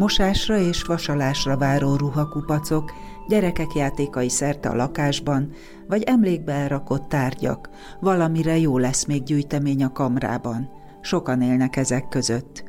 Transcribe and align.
Mosásra 0.00 0.58
és 0.58 0.82
vasalásra 0.82 1.56
váró 1.56 1.96
ruhakupacok, 1.96 2.92
gyerekek 3.28 3.74
játékai 3.74 4.28
szerte 4.28 4.68
a 4.68 4.74
lakásban, 4.74 5.52
vagy 5.88 6.02
emlékbe 6.02 6.52
elrakott 6.52 7.08
tárgyak, 7.08 7.70
valamire 8.00 8.58
jó 8.58 8.78
lesz 8.78 9.04
még 9.04 9.22
gyűjtemény 9.22 9.84
a 9.84 9.92
kamrában. 9.92 10.70
Sokan 11.00 11.42
élnek 11.42 11.76
ezek 11.76 12.08
között. 12.08 12.64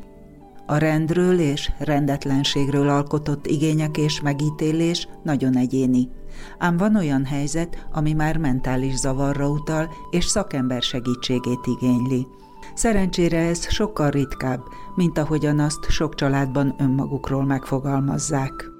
A 0.65 0.77
rendről 0.77 1.39
és 1.39 1.71
rendetlenségről 1.79 2.89
alkotott 2.89 3.47
igények 3.47 3.97
és 3.97 4.21
megítélés 4.21 5.07
nagyon 5.23 5.57
egyéni. 5.57 6.09
Ám 6.57 6.77
van 6.77 6.95
olyan 6.95 7.25
helyzet, 7.25 7.87
ami 7.91 8.13
már 8.13 8.37
mentális 8.37 8.95
zavarra 8.95 9.49
utal, 9.49 9.89
és 10.09 10.25
szakember 10.25 10.81
segítségét 10.81 11.65
igényli. 11.65 12.27
Szerencsére 12.73 13.37
ez 13.37 13.69
sokkal 13.69 14.09
ritkább, 14.09 14.63
mint 14.95 15.17
ahogyan 15.17 15.59
azt 15.59 15.89
sok 15.89 16.15
családban 16.15 16.75
önmagukról 16.77 17.45
megfogalmazzák. 17.45 18.70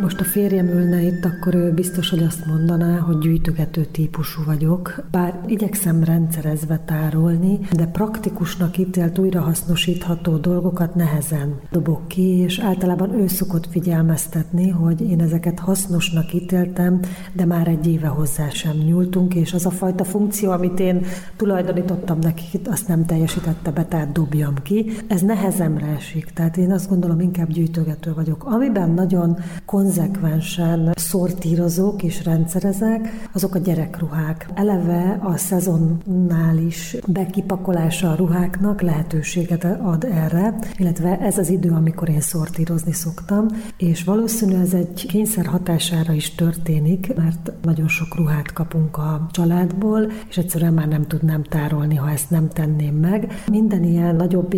Most 0.00 0.20
a 0.20 0.24
férjem 0.24 0.66
ülne 0.66 1.02
itt, 1.02 1.24
akkor 1.24 1.54
ő 1.54 1.72
biztos, 1.72 2.10
hogy 2.10 2.22
azt 2.22 2.46
mondaná, 2.46 2.98
hogy 2.98 3.18
gyűjtögető 3.18 3.84
típusú 3.84 4.42
vagyok. 4.44 5.04
Bár 5.10 5.40
igyekszem 5.46 6.04
rendszerezve 6.04 6.80
tárolni, 6.84 7.58
de 7.72 7.86
praktikusnak 7.86 8.78
ítélt 8.78 9.18
újrahasznosítható 9.18 10.36
dolgokat 10.36 10.94
nehezen 10.94 11.60
dobok 11.70 12.08
ki, 12.08 12.22
és 12.22 12.58
általában 12.58 13.20
ő 13.20 13.26
szokott 13.26 13.66
figyelmeztetni, 13.70 14.68
hogy 14.68 15.00
én 15.00 15.20
ezeket 15.20 15.58
hasznosnak 15.58 16.32
ítéltem, 16.34 17.00
de 17.32 17.44
már 17.44 17.68
egy 17.68 17.86
éve 17.86 18.08
hozzá 18.08 18.48
sem 18.48 18.76
nyúltunk, 18.76 19.34
és 19.34 19.52
az 19.54 19.66
a 19.66 19.70
fajta 19.70 20.04
funkció, 20.04 20.50
amit 20.50 20.80
én 20.80 21.04
tulajdonítottam 21.36 22.18
neki, 22.18 22.44
azt 22.64 22.88
nem 22.88 23.06
teljesítette 23.06 23.70
be, 23.70 23.84
tehát 23.84 24.12
dobjam 24.12 24.54
ki. 24.62 24.90
Ez 25.08 25.20
nehezemre 25.20 25.86
esik, 25.86 26.30
tehát 26.30 26.56
én 26.56 26.72
azt 26.72 26.88
gondolom, 26.88 27.20
inkább 27.20 27.48
gyűjtögető 27.48 28.12
vagyok. 28.14 28.44
Amiben 28.44 28.90
nagyon 28.90 29.36
kon 29.64 29.86
konzekvensen 29.88 30.92
szortírozók 30.94 32.02
és 32.02 32.24
rendszerezek, 32.24 33.28
azok 33.32 33.54
a 33.54 33.58
gyerekruhák. 33.58 34.48
Eleve 34.54 35.18
a 35.22 35.36
szezonnális 35.36 36.96
bekipakolása 37.06 38.10
a 38.10 38.14
ruháknak 38.14 38.80
lehetőséget 38.80 39.64
ad 39.64 40.04
erre, 40.04 40.58
illetve 40.76 41.18
ez 41.18 41.38
az 41.38 41.50
idő, 41.50 41.70
amikor 41.70 42.08
én 42.08 42.20
szortírozni 42.20 42.92
szoktam, 42.92 43.46
és 43.76 44.04
valószínű 44.04 44.54
ez 44.54 44.74
egy 44.74 45.06
kényszer 45.06 45.46
hatására 45.46 46.12
is 46.12 46.34
történik, 46.34 47.14
mert 47.16 47.52
nagyon 47.62 47.88
sok 47.88 48.16
ruhát 48.16 48.52
kapunk 48.52 48.96
a 48.96 49.26
családból, 49.30 50.10
és 50.28 50.36
egyszerűen 50.36 50.74
már 50.74 50.88
nem 50.88 51.06
tudnám 51.06 51.42
tárolni, 51.42 51.94
ha 51.94 52.10
ezt 52.10 52.30
nem 52.30 52.48
tenném 52.48 52.94
meg. 52.94 53.42
Minden 53.50 53.84
ilyen 53.84 54.16
nagyobb 54.16 54.54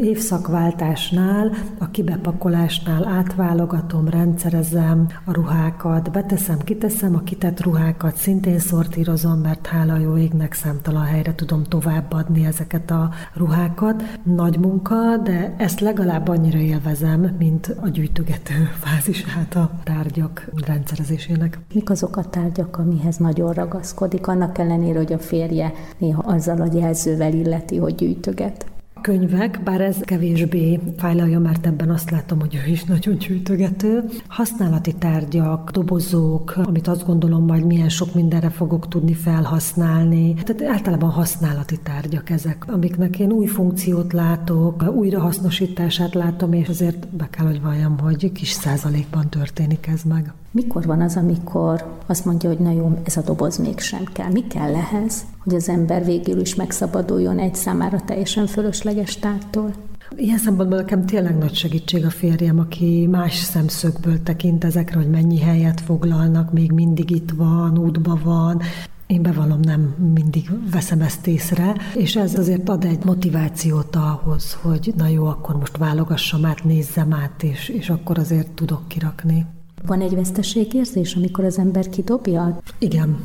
évszakváltásnál, 0.00 1.52
a 1.78 1.90
kibepakolásnál 1.90 3.04
átválogatom, 3.04 4.08
rendszer 4.08 4.53
rendszerezem 4.54 5.06
a 5.24 5.32
ruhákat, 5.32 6.10
beteszem, 6.12 6.58
kiteszem 6.58 7.14
a 7.14 7.22
kitett 7.22 7.62
ruhákat, 7.62 8.16
szintén 8.16 8.58
szortírozom, 8.58 9.38
mert 9.38 9.66
hála 9.66 9.98
jó 9.98 10.16
égnek 10.16 10.52
számtalan 10.52 11.04
helyre 11.04 11.34
tudom 11.34 11.62
továbbadni 11.62 12.46
ezeket 12.46 12.90
a 12.90 13.10
ruhákat. 13.34 14.02
Nagy 14.22 14.58
munka, 14.58 15.16
de 15.16 15.54
ezt 15.58 15.80
legalább 15.80 16.28
annyira 16.28 16.58
élvezem, 16.58 17.36
mint 17.38 17.76
a 17.80 17.88
gyűjtögető 17.88 18.54
fázisát 18.80 19.54
a 19.54 19.70
tárgyak 19.84 20.48
rendszerezésének. 20.66 21.58
Mik 21.74 21.90
azok 21.90 22.16
a 22.16 22.24
tárgyak, 22.24 22.78
amihez 22.78 23.16
nagyon 23.16 23.52
ragaszkodik, 23.52 24.26
annak 24.26 24.58
ellenére, 24.58 24.98
hogy 24.98 25.12
a 25.12 25.18
férje 25.18 25.72
néha 25.98 26.22
azzal 26.22 26.60
a 26.60 26.68
jelzővel 26.72 27.32
illeti, 27.32 27.76
hogy 27.76 27.94
gyűjtöget? 27.94 28.73
Könyvek, 29.04 29.60
bár 29.64 29.80
ez 29.80 29.96
kevésbé 30.00 30.80
fájlalja, 30.96 31.38
mert 31.38 31.66
ebben 31.66 31.90
azt 31.90 32.10
látom, 32.10 32.40
hogy 32.40 32.54
ő 32.66 32.70
is 32.70 32.84
nagyon 32.84 33.18
gyűjtögető. 33.18 34.04
Használati 34.28 34.92
tárgyak, 34.92 35.70
dobozók, 35.70 36.54
amit 36.56 36.88
azt 36.88 37.06
gondolom, 37.06 37.44
majd 37.44 37.64
milyen 37.64 37.88
sok 37.88 38.14
mindenre 38.14 38.50
fogok 38.50 38.88
tudni 38.88 39.14
felhasználni. 39.14 40.34
Tehát 40.34 40.74
általában 40.74 41.10
használati 41.10 41.78
tárgyak 41.82 42.30
ezek, 42.30 42.64
amiknek 42.68 43.18
én 43.18 43.32
új 43.32 43.46
funkciót 43.46 44.12
látok, 44.12 44.84
újrahasznosítását 44.96 46.14
látom, 46.14 46.52
és 46.52 46.68
azért 46.68 47.08
be 47.08 47.28
kell, 47.30 47.46
hogy 47.46 47.62
valljam, 47.62 47.98
hogy 47.98 48.32
kis 48.32 48.50
százalékban 48.50 49.28
történik 49.28 49.86
ez 49.86 50.02
meg. 50.02 50.32
Mikor 50.50 50.86
van 50.86 51.00
az, 51.00 51.16
amikor 51.16 51.98
azt 52.06 52.24
mondja, 52.24 52.48
hogy 52.48 52.58
na 52.58 52.70
jó, 52.70 52.98
ez 53.04 53.16
a 53.16 53.22
doboz 53.22 53.56
mégsem 53.56 54.04
kell? 54.12 54.30
Mi 54.30 54.46
kell 54.46 54.74
ehhez, 54.74 55.24
hogy 55.44 55.54
az 55.54 55.68
ember 55.68 56.04
végül 56.04 56.40
is 56.40 56.54
megszabaduljon 56.54 57.38
egy 57.38 57.54
számára 57.54 58.00
teljesen 58.00 58.46
fölösleges 58.46 59.16
tártól? 59.16 59.72
Ilyen 60.16 60.38
szempontból 60.38 60.78
nekem 60.78 61.06
tényleg 61.06 61.38
nagy 61.38 61.54
segítség 61.54 62.04
a 62.04 62.10
férjem, 62.10 62.58
aki 62.58 63.06
más 63.10 63.34
szemszögből 63.34 64.22
tekint 64.22 64.64
ezekre, 64.64 64.96
hogy 64.96 65.10
mennyi 65.10 65.40
helyet 65.40 65.80
foglalnak, 65.80 66.52
még 66.52 66.72
mindig 66.72 67.10
itt 67.10 67.30
van, 67.30 67.78
útban 67.78 68.20
van, 68.24 68.62
én 69.06 69.22
bevallom, 69.22 69.60
nem 69.60 69.94
mindig 70.14 70.50
veszem 70.70 71.00
ezt 71.00 71.26
észre, 71.26 71.76
és 71.94 72.16
ez 72.16 72.38
azért 72.38 72.68
ad 72.68 72.84
egy 72.84 73.04
motivációt 73.04 73.96
ahhoz, 73.96 74.58
hogy 74.62 74.92
na 74.96 75.08
jó, 75.08 75.26
akkor 75.26 75.56
most 75.56 75.76
válogassam 75.76 76.44
át, 76.44 76.64
nézzem 76.64 77.12
át, 77.12 77.42
és, 77.42 77.68
és 77.68 77.90
akkor 77.90 78.18
azért 78.18 78.50
tudok 78.50 78.88
kirakni. 78.88 79.46
Van 79.86 80.00
egy 80.00 80.14
veszteségérzés, 80.14 81.14
amikor 81.14 81.44
az 81.44 81.58
ember 81.58 81.88
kidobja? 81.88 82.60
Igen, 82.78 83.16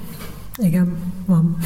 igen, 0.58 0.96
van. 1.26 1.58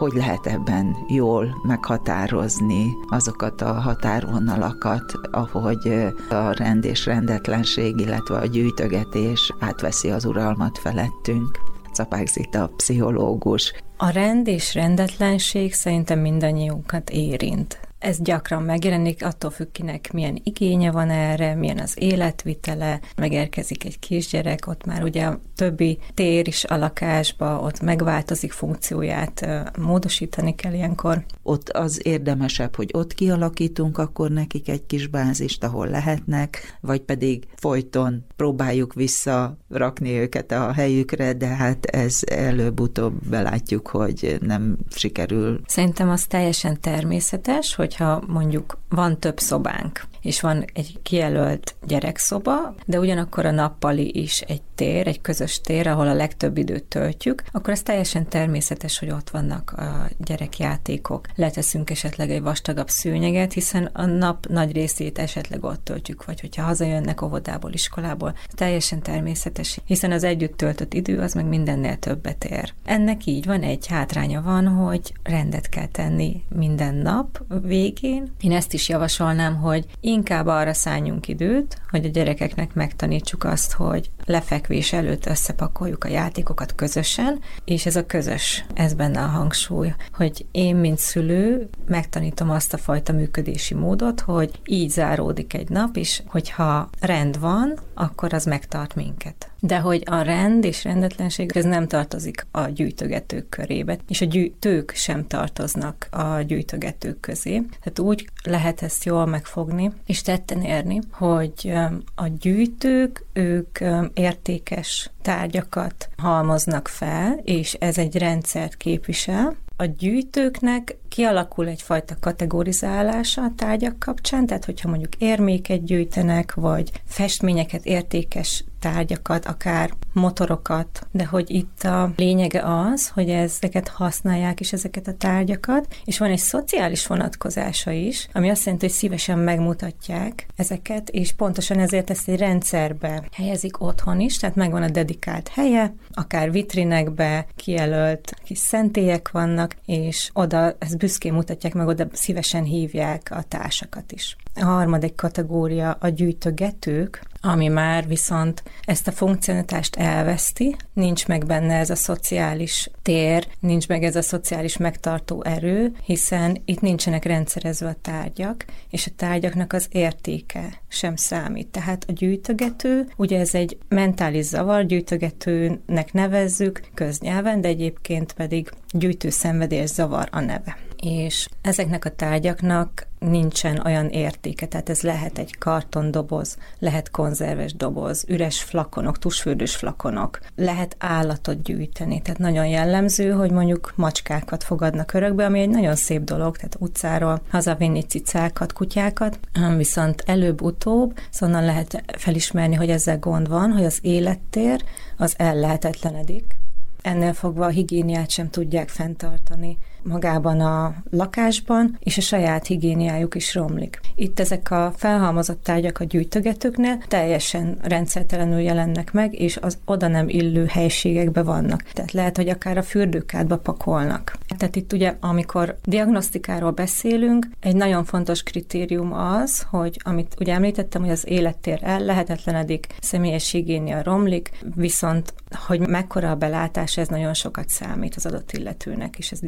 Hogy 0.00 0.12
lehet 0.12 0.46
ebben 0.46 0.96
jól 1.08 1.60
meghatározni 1.62 2.96
azokat 3.08 3.60
a 3.60 3.72
határvonalakat, 3.72 5.12
ahogy 5.30 6.12
a 6.28 6.52
rend 6.52 6.84
és 6.84 7.06
rendetlenség, 7.06 8.00
illetve 8.00 8.36
a 8.36 8.46
gyűjtögetés 8.46 9.54
átveszi 9.58 10.10
az 10.10 10.24
uralmat 10.24 10.78
felettünk. 10.78 11.58
Capák 11.92 12.26
Zita, 12.26 12.70
pszichológus. 12.76 13.72
A 13.96 14.10
rend 14.10 14.46
és 14.46 14.74
rendetlenség 14.74 15.72
szerintem 15.72 16.18
mindannyiunkat 16.18 17.10
érint. 17.10 17.89
Ez 18.00 18.18
gyakran 18.20 18.62
megjelenik, 18.62 19.24
attól 19.24 19.50
függ 19.50 19.72
kinek 19.72 20.12
milyen 20.12 20.40
igénye 20.44 20.90
van 20.90 21.10
erre, 21.10 21.54
milyen 21.54 21.78
az 21.78 21.94
életvitele, 21.98 23.00
megérkezik 23.16 23.84
egy 23.84 23.98
kisgyerek, 23.98 24.66
ott 24.66 24.84
már 24.84 25.02
ugye 25.02 25.24
a 25.24 25.40
többi 25.56 25.98
tér 26.14 26.48
is 26.48 26.64
a 26.64 26.76
lakásba, 26.76 27.60
ott 27.60 27.80
megváltozik 27.80 28.52
funkcióját, 28.52 29.46
módosítani 29.78 30.54
kell 30.54 30.72
ilyenkor. 30.72 31.24
Ott 31.42 31.68
az 31.68 32.06
érdemesebb, 32.06 32.76
hogy 32.76 32.90
ott 32.92 33.14
kialakítunk 33.14 33.98
akkor 33.98 34.30
nekik 34.30 34.68
egy 34.68 34.86
kis 34.86 35.06
bázist, 35.06 35.64
ahol 35.64 35.86
lehetnek, 35.86 36.76
vagy 36.80 37.00
pedig 37.00 37.46
folyton 37.56 38.24
próbáljuk 38.36 38.94
visszarakni 38.94 40.10
őket 40.10 40.52
a 40.52 40.72
helyükre, 40.72 41.32
de 41.32 41.46
hát 41.46 41.84
ez 41.84 42.20
előbb-utóbb 42.26 43.28
belátjuk, 43.28 43.88
hogy 43.88 44.36
nem 44.40 44.76
sikerül. 44.90 45.60
Szerintem 45.66 46.10
az 46.10 46.24
teljesen 46.24 46.80
természetes, 46.80 47.74
hogy 47.74 47.89
hogyha 47.90 48.22
mondjuk 48.26 48.78
van 48.88 49.18
több 49.18 49.38
szobánk, 49.38 50.06
és 50.22 50.40
van 50.40 50.64
egy 50.74 50.98
kijelölt 51.02 51.74
gyerekszoba, 51.86 52.74
de 52.86 52.98
ugyanakkor 52.98 53.46
a 53.46 53.50
nappali 53.50 54.20
is 54.22 54.40
egy 54.40 54.62
tér, 54.74 55.06
egy 55.06 55.20
közös 55.20 55.60
tér, 55.60 55.86
ahol 55.86 56.08
a 56.08 56.14
legtöbb 56.14 56.56
időt 56.56 56.84
töltjük, 56.84 57.42
akkor 57.52 57.72
ez 57.72 57.82
teljesen 57.82 58.28
természetes, 58.28 58.98
hogy 58.98 59.10
ott 59.10 59.30
vannak 59.30 59.72
a 59.72 60.08
gyerekjátékok. 60.18 61.26
Leteszünk 61.34 61.90
esetleg 61.90 62.30
egy 62.30 62.42
vastagabb 62.42 62.88
szőnyeget, 62.88 63.52
hiszen 63.52 63.84
a 63.92 64.04
nap 64.04 64.46
nagy 64.46 64.72
részét 64.72 65.18
esetleg 65.18 65.64
ott 65.64 65.84
töltjük, 65.84 66.24
vagy 66.24 66.40
hogyha 66.40 66.62
hazajönnek 66.62 67.22
óvodából, 67.22 67.72
iskolából, 67.72 68.34
teljesen 68.48 69.02
természetes, 69.02 69.78
hiszen 69.84 70.12
az 70.12 70.24
együtt 70.24 70.56
töltött 70.56 70.94
idő 70.94 71.18
az 71.18 71.34
meg 71.34 71.44
mindennél 71.44 71.96
többet 71.96 72.44
ér. 72.44 72.72
Ennek 72.84 73.26
így 73.26 73.46
van 73.46 73.62
egy 73.62 73.86
hátránya 73.86 74.42
van, 74.42 74.66
hogy 74.66 75.12
rendet 75.22 75.68
kell 75.68 75.86
tenni 75.86 76.42
minden 76.48 76.94
nap 76.94 77.42
végén. 77.62 78.32
Én 78.40 78.52
ezt 78.52 78.72
is 78.72 78.88
javasolnám, 78.88 79.56
hogy 79.56 79.86
inkább 80.10 80.46
arra 80.46 80.72
szálljunk 80.72 81.28
időt, 81.28 81.80
hogy 81.90 82.04
a 82.04 82.08
gyerekeknek 82.08 82.74
megtanítsuk 82.74 83.44
azt, 83.44 83.72
hogy 83.72 84.10
lefekvés 84.24 84.92
előtt 84.92 85.26
összepakoljuk 85.26 86.04
a 86.04 86.08
játékokat 86.08 86.74
közösen, 86.74 87.40
és 87.64 87.86
ez 87.86 87.96
a 87.96 88.06
közös, 88.06 88.64
ez 88.74 88.94
benne 88.94 89.22
a 89.22 89.26
hangsúly, 89.26 89.92
hogy 90.12 90.46
én, 90.50 90.76
mint 90.76 90.98
szülő, 90.98 91.68
megtanítom 91.86 92.50
azt 92.50 92.74
a 92.74 92.78
fajta 92.78 93.12
működési 93.12 93.74
módot, 93.74 94.20
hogy 94.20 94.60
így 94.64 94.90
záródik 94.90 95.54
egy 95.54 95.68
nap, 95.68 95.96
és 95.96 96.22
hogyha 96.26 96.90
rend 97.00 97.40
van, 97.40 97.78
akkor 97.94 98.34
az 98.34 98.44
megtart 98.44 98.94
minket. 98.94 99.50
De 99.60 99.78
hogy 99.78 100.02
a 100.06 100.20
rend 100.20 100.64
és 100.64 100.84
rendetlenség, 100.84 101.56
ez 101.56 101.64
nem 101.64 101.86
tartozik 101.86 102.46
a 102.50 102.68
gyűjtögetők 102.68 103.48
körébe, 103.48 103.98
és 104.08 104.20
a 104.20 104.24
gyűjtők 104.24 104.92
sem 104.94 105.26
tartoznak 105.26 106.08
a 106.10 106.40
gyűjtögetők 106.40 107.20
közé. 107.20 107.62
Tehát 107.82 107.98
úgy 107.98 108.28
lehet 108.44 108.82
ezt 108.82 109.04
jól 109.04 109.26
megfogni, 109.26 109.92
és 110.06 110.22
tetten 110.22 110.62
érni, 110.62 111.00
hogy 111.10 111.72
a 112.14 112.26
gyűjtők, 112.26 113.24
ők 113.32 113.78
értékes 114.14 115.10
tárgyakat 115.22 116.08
halmoznak 116.16 116.88
fel, 116.88 117.40
és 117.44 117.74
ez 117.74 117.98
egy 117.98 118.16
rendszert 118.16 118.76
képvisel, 118.76 119.56
a 119.76 119.84
gyűjtőknek 119.84 120.96
kialakul 121.08 121.68
egyfajta 121.68 122.16
kategorizálása 122.20 123.42
a 123.42 123.52
tárgyak 123.56 123.98
kapcsán, 123.98 124.46
tehát 124.46 124.64
hogyha 124.64 124.88
mondjuk 124.88 125.14
érméket 125.18 125.84
gyűjtenek, 125.84 126.54
vagy 126.54 126.90
festményeket, 127.04 127.84
értékes 127.84 128.64
tárgyakat, 128.80 129.46
akár 129.46 129.90
motorokat, 130.12 131.06
de 131.10 131.24
hogy 131.24 131.50
itt 131.50 131.82
a 131.82 132.12
lényege 132.16 132.62
az, 132.64 133.08
hogy 133.08 133.28
ezeket 133.30 133.88
használják 133.88 134.60
is 134.60 134.72
ezeket 134.72 135.06
a 135.08 135.14
tárgyakat, 135.14 135.96
és 136.04 136.18
van 136.18 136.30
egy 136.30 136.38
szociális 136.38 137.06
vonatkozása 137.06 137.90
is, 137.90 138.28
ami 138.32 138.50
azt 138.50 138.64
jelenti, 138.64 138.86
hogy 138.86 138.94
szívesen 138.94 139.38
megmutatják 139.38 140.46
ezeket, 140.56 141.08
és 141.08 141.32
pontosan 141.32 141.78
ezért 141.78 142.10
ezt 142.10 142.28
egy 142.28 142.38
rendszerbe 142.38 143.22
helyezik 143.32 143.80
otthon 143.80 144.20
is, 144.20 144.36
tehát 144.36 144.56
megvan 144.56 144.82
a 144.82 144.90
dedikált 144.90 145.48
helye, 145.48 145.94
akár 146.12 146.50
vitrinekbe 146.50 147.46
kijelölt 147.56 148.34
kis 148.44 148.58
szentélyek 148.58 149.30
vannak, 149.30 149.76
és 149.86 150.30
oda 150.32 150.74
ezt 150.78 150.98
büszkén 150.98 151.32
mutatják 151.32 151.74
meg, 151.74 151.86
oda 151.86 152.06
szívesen 152.12 152.64
hívják 152.64 153.30
a 153.30 153.42
társakat 153.42 154.12
is. 154.12 154.36
A 154.54 154.64
harmadik 154.64 155.14
kategória 155.14 155.96
a 156.00 156.08
gyűjtögetők, 156.08 157.22
ami 157.40 157.68
már 157.68 158.06
viszont 158.06 158.62
ezt 158.84 159.08
a 159.08 159.12
funkcionalitást 159.12 159.96
elveszti, 159.96 160.76
nincs 160.92 161.26
meg 161.26 161.46
benne 161.46 161.74
ez 161.74 161.90
a 161.90 161.94
szociális 161.94 162.90
tér, 163.02 163.46
nincs 163.60 163.88
meg 163.88 164.02
ez 164.02 164.16
a 164.16 164.22
szociális 164.22 164.76
megtartó 164.76 165.42
erő, 165.44 165.92
hiszen 166.04 166.62
itt 166.64 166.80
nincsenek 166.80 167.24
rendszerezve 167.24 167.88
a 167.88 167.96
tárgyak, 168.02 168.64
és 168.90 169.06
a 169.06 169.14
tárgyaknak 169.16 169.72
az 169.72 169.86
értéke 169.90 170.82
sem 170.88 171.16
számít. 171.16 171.68
Tehát 171.68 172.04
a 172.08 172.12
gyűjtögető, 172.12 173.08
ugye 173.16 173.38
ez 173.38 173.54
egy 173.54 173.78
mentális 173.88 174.44
zavar, 174.44 174.86
gyűjtögetőnek 174.86 176.12
nevezzük 176.12 176.80
köznyelven, 176.94 177.60
de 177.60 177.68
egyébként 177.68 178.32
pedig 178.32 178.70
gyűjtő 178.90 179.30
szenvedés 179.30 179.88
zavar 179.88 180.28
a 180.30 180.40
neve 180.40 180.76
és 181.00 181.48
ezeknek 181.60 182.04
a 182.04 182.10
tárgyaknak 182.10 183.08
nincsen 183.18 183.82
olyan 183.84 184.08
értéke, 184.08 184.66
tehát 184.66 184.88
ez 184.88 185.00
lehet 185.00 185.38
egy 185.38 185.58
kartondoboz, 185.58 186.56
lehet 186.78 187.10
konzerves 187.10 187.74
doboz, 187.74 188.24
üres 188.28 188.62
flakonok, 188.62 189.18
tusfürdős 189.18 189.76
flakonok, 189.76 190.40
lehet 190.56 190.96
állatot 190.98 191.62
gyűjteni, 191.62 192.22
tehát 192.22 192.38
nagyon 192.38 192.66
jellemző, 192.66 193.30
hogy 193.30 193.50
mondjuk 193.50 193.92
macskákat 193.96 194.64
fogadnak 194.64 195.12
örökbe, 195.12 195.44
ami 195.44 195.60
egy 195.60 195.68
nagyon 195.68 195.96
szép 195.96 196.22
dolog, 196.22 196.56
tehát 196.56 196.76
utcáról 196.78 197.40
hazavinni 197.50 198.02
cicákat, 198.02 198.72
kutyákat, 198.72 199.38
viszont 199.76 200.22
előbb-utóbb, 200.26 201.18
szóval 201.30 201.64
lehet 201.64 202.02
felismerni, 202.16 202.74
hogy 202.74 202.90
ezzel 202.90 203.18
gond 203.18 203.48
van, 203.48 203.72
hogy 203.72 203.84
az 203.84 203.98
élettér 204.02 204.82
az 205.16 205.34
ellehetetlenedik, 205.36 206.56
ennél 207.02 207.32
fogva 207.32 207.64
a 207.64 207.68
higiéniát 207.68 208.30
sem 208.30 208.50
tudják 208.50 208.88
fenntartani 208.88 209.78
magában 210.02 210.60
a 210.60 210.94
lakásban, 211.10 211.98
és 212.00 212.18
a 212.18 212.20
saját 212.20 212.66
higiéniájuk 212.66 213.34
is 213.34 213.54
romlik. 213.54 214.00
Itt 214.14 214.40
ezek 214.40 214.70
a 214.70 214.92
felhalmozott 214.96 215.62
tárgyak 215.62 216.00
a 216.00 216.04
gyűjtögetőknél 216.04 216.98
teljesen 217.08 217.78
rendszertelenül 217.82 218.60
jelennek 218.60 219.12
meg, 219.12 219.40
és 219.40 219.56
az 219.56 219.78
oda 219.84 220.08
nem 220.08 220.28
illő 220.28 220.66
helységekbe 220.66 221.42
vannak. 221.42 221.82
Tehát 221.92 222.12
lehet, 222.12 222.36
hogy 222.36 222.48
akár 222.48 222.78
a 222.78 222.82
fürdőkádba 222.82 223.58
pakolnak. 223.58 224.38
Tehát 224.58 224.76
itt 224.76 224.92
ugye, 224.92 225.14
amikor 225.20 225.78
diagnosztikáról 225.84 226.70
beszélünk, 226.70 227.48
egy 227.60 227.76
nagyon 227.76 228.04
fontos 228.04 228.42
kritérium 228.42 229.12
az, 229.12 229.66
hogy 229.70 230.00
amit 230.04 230.34
ugye 230.40 230.54
említettem, 230.54 231.02
hogy 231.02 231.10
az 231.10 231.28
élettér 231.28 231.78
el 231.82 232.00
lehetetlenedik, 232.00 232.86
személyes 233.00 233.50
higiénia 233.50 234.02
romlik, 234.02 234.50
viszont 234.74 235.34
hogy 235.66 235.80
mekkora 235.80 236.30
a 236.30 236.34
belátás, 236.34 236.96
ez 236.96 237.08
nagyon 237.08 237.34
sokat 237.34 237.68
számít 237.68 238.14
az 238.14 238.26
adott 238.26 238.52
illetőnek, 238.52 239.18
és 239.18 239.32
ez 239.32 239.38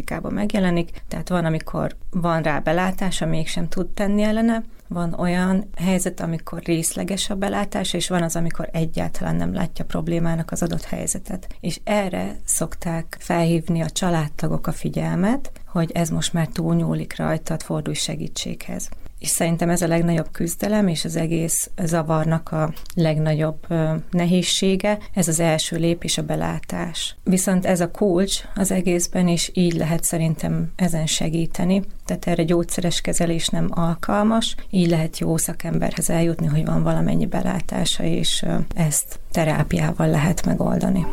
diagnosztikában 0.00 0.32
megjelenik, 0.32 1.02
tehát 1.08 1.28
van, 1.28 1.44
amikor 1.44 1.96
van 2.10 2.42
rá 2.42 2.58
belátása, 2.58 3.26
mégsem 3.26 3.68
tud 3.68 3.88
tenni 3.88 4.22
ellene, 4.22 4.62
van 4.88 5.14
olyan 5.14 5.68
helyzet, 5.76 6.20
amikor 6.20 6.62
részleges 6.62 7.30
a 7.30 7.34
belátása, 7.34 7.96
és 7.96 8.08
van 8.08 8.22
az, 8.22 8.36
amikor 8.36 8.68
egyáltalán 8.72 9.36
nem 9.36 9.54
látja 9.54 9.84
problémának 9.84 10.50
az 10.50 10.62
adott 10.62 10.84
helyzetet. 10.84 11.56
És 11.60 11.80
erre 11.84 12.36
szokták 12.44 13.16
felhívni 13.18 13.80
a 13.80 13.90
családtagok 13.90 14.66
a 14.66 14.72
figyelmet, 14.72 15.52
hogy 15.66 15.90
ez 15.92 16.10
most 16.10 16.32
már 16.32 16.46
túlnyúlik 16.46 17.16
rajtad, 17.16 17.62
fordulj 17.62 17.96
segítséghez 17.96 18.88
és 19.20 19.28
szerintem 19.28 19.70
ez 19.70 19.82
a 19.82 19.86
legnagyobb 19.86 20.30
küzdelem, 20.32 20.88
és 20.88 21.04
az 21.04 21.16
egész 21.16 21.70
zavarnak 21.82 22.52
a 22.52 22.72
legnagyobb 22.94 23.66
nehézsége, 24.10 24.98
ez 25.14 25.28
az 25.28 25.40
első 25.40 25.76
lépés 25.76 26.18
a 26.18 26.22
belátás. 26.22 27.16
Viszont 27.24 27.66
ez 27.66 27.80
a 27.80 27.90
kulcs 27.90 28.40
az 28.54 28.70
egészben, 28.70 29.28
és 29.28 29.50
így 29.54 29.72
lehet 29.72 30.04
szerintem 30.04 30.72
ezen 30.76 31.06
segíteni, 31.06 31.82
tehát 32.04 32.26
erre 32.26 32.42
gyógyszeres 32.42 33.00
kezelés 33.00 33.48
nem 33.48 33.66
alkalmas, 33.70 34.54
így 34.70 34.88
lehet 34.88 35.18
jó 35.18 35.36
szakemberhez 35.36 36.10
eljutni, 36.10 36.46
hogy 36.46 36.64
van 36.64 36.82
valamennyi 36.82 37.26
belátása, 37.26 38.02
és 38.02 38.44
ezt 38.74 39.20
terápiával 39.30 40.08
lehet 40.08 40.46
megoldani. 40.46 41.06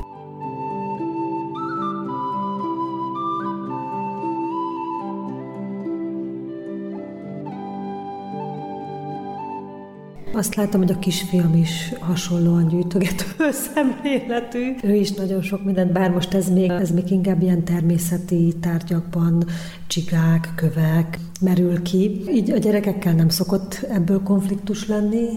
Azt 10.38 10.56
látom, 10.56 10.82
hogy 10.82 10.92
a 10.92 11.00
kisfiam 11.00 11.54
is 11.56 11.94
hasonlóan 12.00 12.68
gyűjtögető 12.68 13.52
szemléletű. 13.74 14.76
Ő 14.84 14.96
is 14.96 15.12
nagyon 15.12 15.42
sok 15.42 15.64
mindent, 15.64 15.92
bár 15.92 16.12
most 16.12 16.34
ez 16.34 16.50
még, 16.50 16.70
ez 16.70 16.92
még 16.92 17.12
inkább 17.12 17.42
ilyen 17.42 17.64
természeti 17.64 18.54
tárgyakban, 18.62 19.44
csigák, 19.88 20.52
kövek 20.56 21.20
merül 21.42 21.82
ki. 21.82 22.22
Így 22.30 22.52
a 22.52 22.58
gyerekekkel 22.58 23.14
nem 23.14 23.30
szokott 23.30 23.86
ebből 23.90 24.24
konfliktus 24.24 24.88
lenni. 24.88 25.28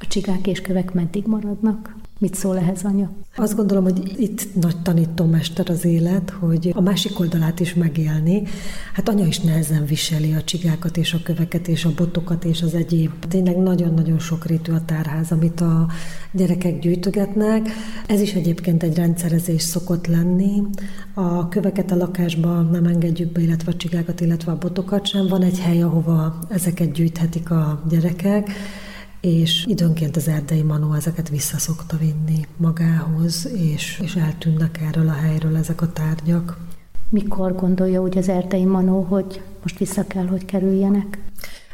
A 0.00 0.06
csigák 0.08 0.46
és 0.46 0.60
kövek 0.60 0.92
meddig 0.92 1.26
maradnak? 1.26 1.94
Mit 2.24 2.34
szól 2.34 2.58
ehhez 2.58 2.84
anya? 2.84 3.10
Azt 3.36 3.56
gondolom, 3.56 3.84
hogy 3.84 4.14
itt 4.16 4.54
nagy 4.60 4.82
tanítómester 4.82 5.70
az 5.70 5.84
élet, 5.84 6.30
hogy 6.30 6.72
a 6.74 6.80
másik 6.80 7.20
oldalát 7.20 7.60
is 7.60 7.74
megélni. 7.74 8.42
Hát 8.92 9.08
anya 9.08 9.26
is 9.26 9.40
nehezen 9.40 9.84
viseli 9.86 10.32
a 10.32 10.42
csigákat 10.42 10.96
és 10.96 11.14
a 11.14 11.22
köveket 11.22 11.68
és 11.68 11.84
a 11.84 11.92
botokat 11.96 12.44
és 12.44 12.62
az 12.62 12.74
egyéb. 12.74 13.10
Tényleg 13.28 13.56
nagyon-nagyon 13.56 14.18
sokrétű 14.18 14.72
a 14.72 14.84
tárház, 14.84 15.32
amit 15.32 15.60
a 15.60 15.88
gyerekek 16.32 16.78
gyűjtögetnek. 16.78 17.68
Ez 18.06 18.20
is 18.20 18.32
egyébként 18.32 18.82
egy 18.82 18.96
rendszerezés 18.96 19.62
szokott 19.62 20.06
lenni. 20.06 20.62
A 21.14 21.48
köveket 21.48 21.90
a 21.90 21.96
lakásba 21.96 22.62
nem 22.62 22.84
engedjük 22.84 23.32
be, 23.32 23.40
illetve 23.40 23.72
a 23.72 23.76
csigákat, 23.76 24.20
illetve 24.20 24.52
a 24.52 24.58
botokat 24.58 25.06
sem. 25.06 25.26
Van 25.26 25.42
egy 25.42 25.60
hely, 25.60 25.82
ahova 25.82 26.38
ezeket 26.48 26.92
gyűjthetik 26.92 27.50
a 27.50 27.82
gyerekek 27.88 28.50
és 29.24 29.64
időnként 29.68 30.16
az 30.16 30.28
erdei 30.28 30.62
manó 30.62 30.92
ezeket 30.92 31.28
vissza 31.28 31.58
szokta 31.58 31.96
vinni 31.96 32.46
magához, 32.56 33.48
és, 33.56 34.00
és 34.02 34.14
eltűnnek 34.16 34.80
erről 34.80 35.08
a 35.08 35.12
helyről 35.12 35.56
ezek 35.56 35.80
a 35.82 35.92
tárgyak. 35.92 36.56
Mikor 37.08 37.54
gondolja 37.54 38.02
úgy 38.02 38.18
az 38.18 38.28
erdei 38.28 38.64
manó, 38.64 39.02
hogy 39.02 39.42
most 39.62 39.78
vissza 39.78 40.06
kell, 40.06 40.26
hogy 40.26 40.44
kerüljenek? 40.44 41.18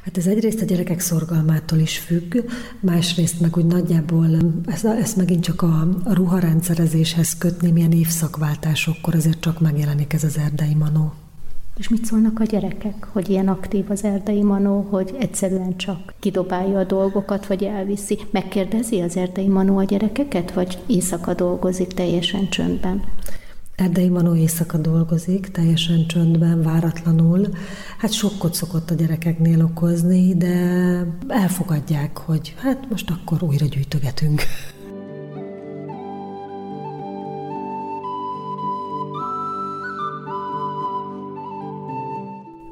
Hát 0.05 0.17
ez 0.17 0.27
egyrészt 0.27 0.61
a 0.61 0.65
gyerekek 0.65 1.01
szorgalmától 1.01 1.79
is 1.79 1.99
függ, 1.99 2.37
másrészt 2.81 3.41
meg 3.41 3.57
úgy 3.57 3.67
nagyjából 3.67 4.29
ezt, 4.67 4.85
ezt 4.85 5.17
megint 5.17 5.45
csak 5.45 5.63
a, 5.63 5.89
a 6.05 6.15
ruharendszerezéshez 6.15 7.39
kötni, 7.39 7.71
milyen 7.71 7.93
évszakváltásokkor 7.93 9.15
azért 9.15 9.41
csak 9.41 9.61
megjelenik 9.61 10.13
ez 10.13 10.25
az 10.25 10.39
erdei 10.39 10.75
manó. 10.75 11.13
És 11.81 11.89
mit 11.89 12.05
szólnak 12.05 12.41
a 12.41 12.45
gyerekek, 12.45 13.07
hogy 13.13 13.29
ilyen 13.29 13.49
aktív 13.49 13.85
az 13.91 14.05
erdei 14.05 14.43
manó, 14.43 14.87
hogy 14.91 15.17
egyszerűen 15.19 15.77
csak 15.77 16.15
kidobálja 16.19 16.79
a 16.79 16.85
dolgokat, 16.85 17.47
vagy 17.47 17.65
elviszi? 17.65 18.19
Megkérdezi 18.31 19.01
az 19.01 19.17
erdei 19.17 19.49
manó 19.49 19.79
a 19.79 19.85
gyerekeket, 19.85 20.53
vagy 20.53 20.79
éjszaka 20.87 21.35
dolgozik 21.35 21.87
teljesen 21.87 22.49
csöndben? 22.49 23.03
Erdei 23.77 24.09
Manó 24.09 24.35
éjszaka 24.35 24.79
dolgozik, 24.79 25.49
teljesen 25.49 26.07
csöndben, 26.07 26.63
váratlanul. 26.63 27.49
Hát 27.99 28.13
sokkot 28.13 28.55
szokott 28.55 28.91
a 28.91 28.95
gyerekeknél 28.95 29.65
okozni, 29.65 30.37
de 30.37 30.55
elfogadják, 31.29 32.19
hogy 32.19 32.55
hát 32.59 32.91
most 32.91 33.11
akkor 33.11 33.43
újra 33.43 33.67
gyűjtögetünk. 33.67 34.43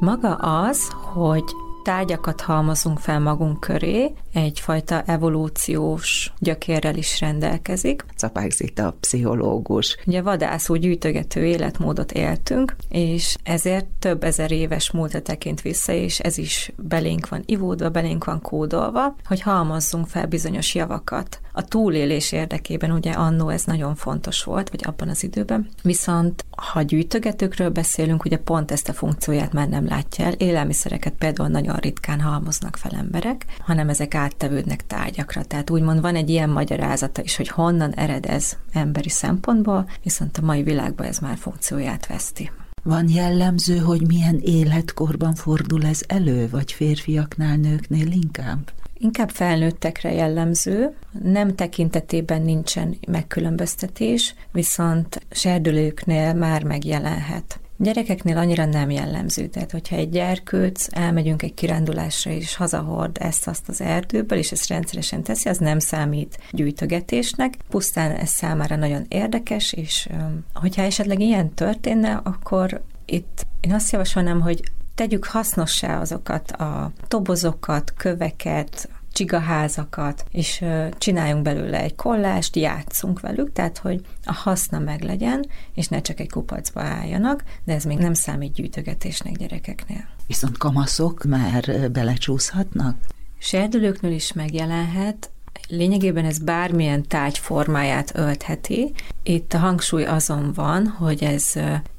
Maga 0.08 0.34
az, 0.34 0.88
hogy 0.90 1.44
tárgyakat 1.82 2.40
halmozunk 2.40 2.98
fel 2.98 3.20
magunk 3.20 3.60
köré, 3.60 4.12
egyfajta 4.32 5.02
evolúciós 5.06 6.32
gyökérrel 6.38 6.96
is 6.96 7.20
rendelkezik. 7.20 8.04
Capák 8.16 8.50
Zita, 8.50 8.96
pszichológus. 9.00 9.96
Ugye 10.06 10.22
vadászó 10.22 10.74
gyűjtögető 10.74 11.44
életmódot 11.44 12.12
éltünk, 12.12 12.76
és 12.88 13.36
ezért 13.42 13.86
több 13.98 14.24
ezer 14.24 14.50
éves 14.50 14.90
múltra 14.90 15.22
tekint 15.22 15.60
vissza, 15.60 15.92
és 15.92 16.18
ez 16.20 16.38
is 16.38 16.72
belénk 16.76 17.28
van 17.28 17.42
ivódva, 17.46 17.90
belénk 17.90 18.24
van 18.24 18.40
kódolva, 18.40 19.16
hogy 19.24 19.40
halmozzunk 19.40 20.06
fel 20.06 20.26
bizonyos 20.26 20.74
javakat. 20.74 21.40
A 21.58 21.64
túlélés 21.64 22.32
érdekében 22.32 22.90
ugye 22.90 23.12
annó 23.12 23.48
ez 23.48 23.64
nagyon 23.64 23.94
fontos 23.94 24.44
volt, 24.44 24.70
vagy 24.70 24.80
abban 24.86 25.08
az 25.08 25.22
időben. 25.22 25.68
Viszont 25.82 26.44
ha 26.50 26.82
gyűjtögetőkről 26.82 27.70
beszélünk, 27.70 28.24
ugye 28.24 28.36
pont 28.36 28.70
ezt 28.70 28.88
a 28.88 28.92
funkcióját 28.92 29.52
már 29.52 29.68
nem 29.68 29.86
látja 29.86 30.24
el. 30.24 30.32
Élelmiszereket 30.32 31.12
például 31.18 31.48
nagyon 31.48 31.76
ritkán 31.76 32.20
halmoznak 32.20 32.76
fel 32.76 32.90
emberek, 32.98 33.44
hanem 33.58 33.88
ezek 33.88 34.14
áttevődnek 34.14 34.86
tárgyakra. 34.86 35.44
Tehát 35.44 35.70
úgymond 35.70 36.00
van 36.00 36.14
egy 36.14 36.30
ilyen 36.30 36.50
magyarázata 36.50 37.22
is, 37.22 37.36
hogy 37.36 37.48
honnan 37.48 37.92
ered 37.94 38.26
ez 38.26 38.56
emberi 38.72 39.08
szempontból, 39.08 39.90
viszont 40.02 40.38
a 40.38 40.44
mai 40.44 40.62
világban 40.62 41.06
ez 41.06 41.18
már 41.18 41.36
funkcióját 41.36 42.06
veszti. 42.06 42.50
Van 42.82 43.08
jellemző, 43.08 43.76
hogy 43.78 44.06
milyen 44.06 44.38
életkorban 44.42 45.34
fordul 45.34 45.84
ez 45.84 46.00
elő, 46.06 46.48
vagy 46.48 46.72
férfiaknál, 46.72 47.56
nőknél 47.56 48.10
inkább? 48.10 48.70
Inkább 48.98 49.30
felnőttekre 49.30 50.12
jellemző, 50.12 50.94
nem 51.22 51.54
tekintetében 51.54 52.42
nincsen 52.42 52.98
megkülönböztetés, 53.06 54.34
viszont 54.52 55.20
serdülőknél 55.30 56.34
már 56.34 56.64
megjelenhet. 56.64 57.60
Gyerekeknél 57.76 58.36
annyira 58.36 58.64
nem 58.64 58.90
jellemző, 58.90 59.46
tehát 59.46 59.70
hogyha 59.70 59.96
egy 59.96 60.10
gyerkőc 60.10 60.86
elmegyünk 60.90 61.42
egy 61.42 61.54
kirándulásra 61.54 62.30
és 62.30 62.56
hazahord 62.56 63.16
ezt-azt 63.20 63.68
az 63.68 63.80
erdőből, 63.80 64.38
és 64.38 64.52
ezt 64.52 64.68
rendszeresen 64.68 65.22
teszi, 65.22 65.48
az 65.48 65.58
nem 65.58 65.78
számít 65.78 66.38
gyűjtögetésnek, 66.50 67.54
pusztán 67.68 68.10
ez 68.10 68.28
számára 68.28 68.76
nagyon 68.76 69.04
érdekes, 69.08 69.72
és 69.72 70.08
hogyha 70.54 70.82
esetleg 70.82 71.20
ilyen 71.20 71.54
történne, 71.54 72.20
akkor 72.24 72.82
itt 73.04 73.46
én 73.60 73.72
azt 73.72 73.92
javasolnám, 73.92 74.40
hogy 74.40 74.60
tegyük 74.98 75.24
hasznossá 75.24 76.00
azokat 76.00 76.50
a 76.50 76.92
tobozokat, 77.08 77.92
köveket, 77.96 78.88
csigaházakat, 79.12 80.24
és 80.30 80.64
csináljunk 80.98 81.42
belőle 81.42 81.80
egy 81.80 81.94
kollást, 81.94 82.56
játszunk 82.56 83.20
velük, 83.20 83.52
tehát 83.52 83.78
hogy 83.78 84.00
a 84.24 84.32
haszna 84.32 84.78
meglegyen, 84.78 85.46
és 85.74 85.88
ne 85.88 86.00
csak 86.00 86.20
egy 86.20 86.30
kupacba 86.30 86.80
álljanak, 86.80 87.44
de 87.64 87.74
ez 87.74 87.84
még 87.84 87.98
nem 87.98 88.14
számít 88.14 88.52
gyűjtögetésnek 88.52 89.36
gyerekeknél. 89.36 90.04
Viszont 90.26 90.58
kamaszok 90.58 91.24
már 91.24 91.90
belecsúszhatnak? 91.92 92.96
Serdülőknől 93.38 94.12
is 94.12 94.32
megjelenhet, 94.32 95.30
Lényegében 95.68 96.24
ez 96.24 96.38
bármilyen 96.38 97.08
tárgy 97.08 97.38
formáját 97.38 98.12
öltheti. 98.14 98.92
Itt 99.22 99.52
a 99.52 99.58
hangsúly 99.58 100.04
azon 100.04 100.52
van, 100.52 100.86
hogy 100.86 101.22
ez 101.22 101.52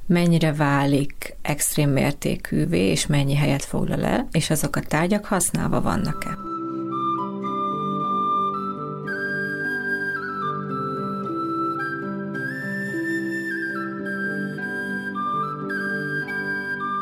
mennyire 0.09 0.53
válik 0.53 1.35
extrém 1.41 1.89
mértékűvé, 1.89 2.79
és 2.79 3.07
mennyi 3.07 3.35
helyet 3.35 3.65
foglal 3.65 4.05
el, 4.05 4.27
és 4.31 4.49
azok 4.49 4.75
a 4.75 4.81
tárgyak 4.81 5.25
használva 5.25 5.81
vannak-e. 5.81 6.37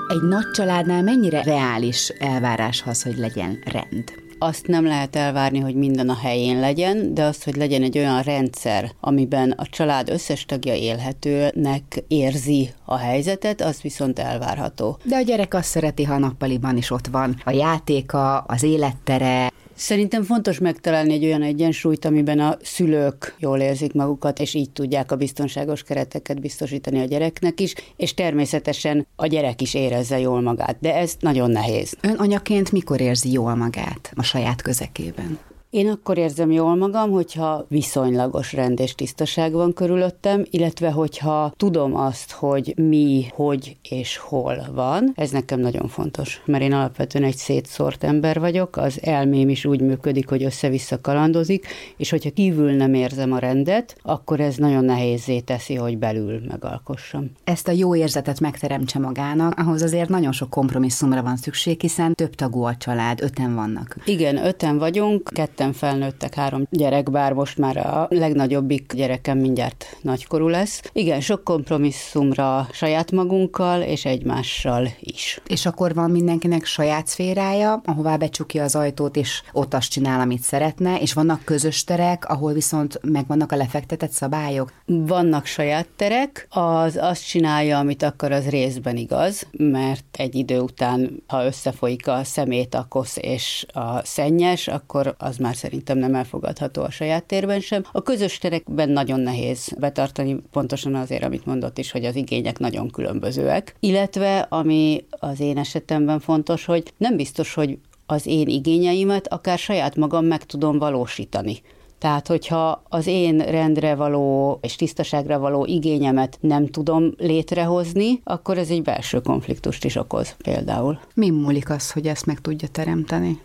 Egy 0.08 0.22
nagy 0.22 0.52
családnál 0.52 1.04
mennyire 1.04 1.44
reális 1.44 2.10
elvárás 2.10 2.84
az, 2.86 3.04
hogy 3.04 3.18
legyen 3.18 3.60
rend? 3.66 4.27
Azt 4.40 4.68
nem 4.68 4.86
lehet 4.86 5.16
elvárni, 5.16 5.60
hogy 5.60 5.76
minden 5.76 6.10
a 6.10 6.16
helyén 6.16 6.60
legyen, 6.60 7.14
de 7.14 7.24
az, 7.24 7.44
hogy 7.44 7.56
legyen 7.56 7.84
egy 7.84 7.98
olyan 7.98 8.22
rendszer, 8.22 8.92
amiben 9.00 9.52
a 9.52 9.66
család 9.66 10.10
összes 10.10 10.46
tagja 10.46 10.74
élhetőnek 10.74 12.04
érzi 12.08 12.70
a 12.86 12.98
helyzetet, 12.98 13.62
az 13.62 13.82
viszont 13.82 14.20
elvárható. 14.20 14.98
De 15.04 15.16
a 15.16 15.22
gyerek 15.22 15.54
azt 15.54 15.70
szereti, 15.70 16.04
ha 16.04 16.18
nappaliban 16.18 16.78
is 16.78 16.92
ott 16.92 17.08
van. 17.08 17.42
A 17.44 17.52
játéka, 17.52 18.38
az 18.38 18.64
élettere, 18.64 19.52
Szerintem 19.78 20.24
fontos 20.24 20.60
megtalálni 20.60 21.14
egy 21.14 21.26
olyan 21.26 21.42
egyensúlyt, 21.42 22.06
amiben 22.06 22.40
a 22.40 22.58
szülők 22.62 23.36
jól 23.40 23.60
érzik 23.60 23.94
magukat, 23.94 24.40
és 24.40 24.54
így 24.54 24.72
tudják 24.72 25.12
a 25.12 25.16
biztonságos 25.16 25.84
kereteket 25.84 26.42
biztosítani 26.42 27.00
a 27.00 27.06
gyereknek 27.06 27.60
is, 27.60 27.74
és 27.96 28.14
természetesen 28.14 29.08
a 29.16 29.28
gyerek 29.28 29.62
is 29.62 29.74
érezze 29.74 30.20
jól 30.20 30.42
magát, 30.42 30.78
de 30.80 30.96
ez 30.96 31.16
nagyon 31.20 31.52
nehéz. 31.52 31.98
Ön 32.02 32.16
anyaként 32.16 32.72
mikor 32.72 33.02
érzi 33.02 33.32
jól 33.32 33.56
magát 33.56 34.12
a 34.16 34.24
saját 34.24 34.62
közekében? 34.62 35.40
Én 35.70 35.88
akkor 35.88 36.18
érzem 36.18 36.52
jól 36.52 36.76
magam, 36.76 37.12
hogyha 37.12 37.66
viszonylagos 37.70 38.54
rend 38.54 38.80
és 38.80 38.96
tisztaság 38.96 39.52
van 39.52 39.74
körülöttem, 39.74 40.46
illetve 40.50 40.92
hogyha 40.92 41.54
tudom 41.58 41.96
azt, 41.96 42.32
hogy 42.32 42.74
mi, 42.78 43.26
hogy 43.34 43.78
és 43.90 44.18
hol 44.18 44.66
van. 44.74 45.12
Ez 45.16 45.32
nekem 45.32 45.60
nagyon 45.60 45.88
fontos, 45.88 46.42
mert 46.46 46.64
én 46.64 46.74
alapvetően 46.74 47.24
egy 47.24 47.36
szétszórt 47.36 48.04
ember 48.04 48.40
vagyok, 48.40 48.78
az 48.78 49.00
elmém 49.02 49.50
is 49.50 49.66
úgy 49.66 49.82
működik, 49.82 50.30
hogy 50.30 50.44
össze-vissza 50.44 51.02
kalandozik, 51.02 51.68
és 51.98 52.10
hogyha 52.10 52.32
kívül 52.32 52.72
nem 52.72 52.94
érzem 52.94 53.32
a 53.32 53.40
rendet, 53.40 53.96
akkor 54.02 54.40
ez 54.40 54.56
nagyon 54.56 54.86
nehézé 54.86 55.40
teszi, 55.40 55.76
hogy 55.76 55.98
belül 55.98 56.42
megalkossam. 56.48 57.32
Ezt 57.44 57.68
a 57.68 57.72
jó 57.72 57.96
érzetet 57.96 58.40
megteremtse 58.40 59.00
magának, 59.00 59.60
ahhoz 59.60 59.82
azért 59.82 60.10
nagyon 60.10 60.32
sok 60.32 60.50
kompromisszumra 60.50 61.22
van 61.22 61.38
szükség, 61.38 61.82
hiszen 61.82 62.14
több 62.14 62.36
tagú 62.36 62.64
a 62.64 62.76
család, 62.76 63.22
öten 63.22 63.56
vannak. 63.56 63.98
Igen, 64.06 64.46
öten 64.46 64.78
vagyunk, 64.78 65.30
ketten 65.34 65.67
ketten 65.68 65.90
felnőttek, 65.90 66.34
három 66.34 66.68
gyerek, 66.70 67.12
bár 67.12 67.34
most 67.34 67.58
már 67.58 67.78
a 67.78 68.08
legnagyobbik 68.10 68.94
gyerekem 68.94 69.38
mindjárt 69.38 69.98
nagykorú 70.02 70.48
lesz. 70.48 70.82
Igen, 70.94 71.22
sok 71.22 71.44
kompromisszumra 71.44 72.68
saját 72.72 73.12
magunkkal 73.12 73.82
és 73.82 74.06
egymással 74.06 74.88
is. 75.00 75.42
És 75.48 75.66
akkor 75.66 75.94
van 75.94 76.12
mindenkinek 76.12 76.66
saját 76.66 77.08
szférája, 77.08 77.82
ahová 77.86 78.18
becsukja 78.18 78.64
az 78.64 78.76
ajtót, 78.76 79.16
és 79.16 79.42
ott 79.52 79.74
azt 79.74 79.90
csinál, 79.90 80.20
amit 80.20 80.42
szeretne, 80.42 81.00
és 81.00 81.14
vannak 81.14 81.44
közös 81.44 81.84
terek, 81.84 82.30
ahol 82.30 82.54
viszont 82.54 83.00
megvannak 83.04 83.52
a 83.52 83.56
lefektetett 83.56 84.12
szabályok? 84.12 84.74
Vannak 84.86 85.46
saját 85.46 85.88
terek, 85.96 86.48
az 86.50 86.98
azt 87.02 87.28
csinálja, 87.28 87.78
amit 87.78 88.04
akar, 88.04 88.32
az 88.32 88.50
részben 88.50 88.98
igaz, 88.98 89.48
mert 89.52 90.06
egy 90.12 90.36
idő 90.36 90.60
után, 90.60 91.24
ha 91.28 91.46
összefolyik 91.46 92.08
a 92.08 92.24
szemét, 92.24 92.76
a 92.76 92.86
kosz 92.90 93.18
és 93.18 93.66
a 93.74 94.06
szennyes, 94.06 94.68
akkor 94.68 95.16
az 95.18 95.38
már 95.38 95.47
szerintem 95.54 95.98
nem 95.98 96.16
elfogadható 96.16 96.82
a 96.82 96.92
saját 96.92 97.24
térben 97.24 97.60
sem. 97.60 97.84
A 97.92 98.02
közös 98.02 98.38
terekben 98.38 98.90
nagyon 98.90 99.20
nehéz 99.20 99.74
betartani, 99.80 100.38
pontosan 100.52 100.96
azért, 100.96 101.24
amit 101.24 101.46
mondott 101.46 101.78
is, 101.78 101.92
hogy 101.92 102.06
az 102.06 102.16
igények 102.16 102.60
nagyon 102.60 102.90
különbözőek. 102.90 103.76
Illetve, 103.80 104.40
ami 104.40 105.06
az 105.10 105.40
én 105.40 105.58
esetemben 105.58 106.20
fontos, 106.20 106.66
hogy 106.66 106.94
nem 106.98 107.16
biztos, 107.16 107.54
hogy 107.54 107.78
az 108.06 108.26
én 108.26 108.48
igényeimet 108.48 109.28
akár 109.28 109.58
saját 109.58 109.96
magam 109.96 110.26
meg 110.26 110.44
tudom 110.44 110.78
valósítani. 110.78 111.62
Tehát, 112.00 112.28
hogyha 112.28 112.84
az 112.90 113.08
én 113.08 113.38
rendre 113.38 113.96
való 113.96 114.58
és 114.62 114.76
tisztaságra 114.76 115.40
való 115.40 115.66
igényemet 115.66 116.38
nem 116.42 116.68
tudom 116.68 117.14
létrehozni, 117.18 118.22
akkor 118.24 118.58
ez 118.58 118.70
egy 118.70 118.82
belső 118.82 119.20
konfliktust 119.20 119.86
is 119.86 119.96
okoz 119.96 120.36
például. 120.44 121.00
Mi 121.14 121.30
múlik 121.30 121.70
az, 121.70 121.92
hogy 121.92 122.08
ezt 122.08 122.26
meg 122.26 122.42
tudja 122.42 122.68
teremteni? 122.68 123.40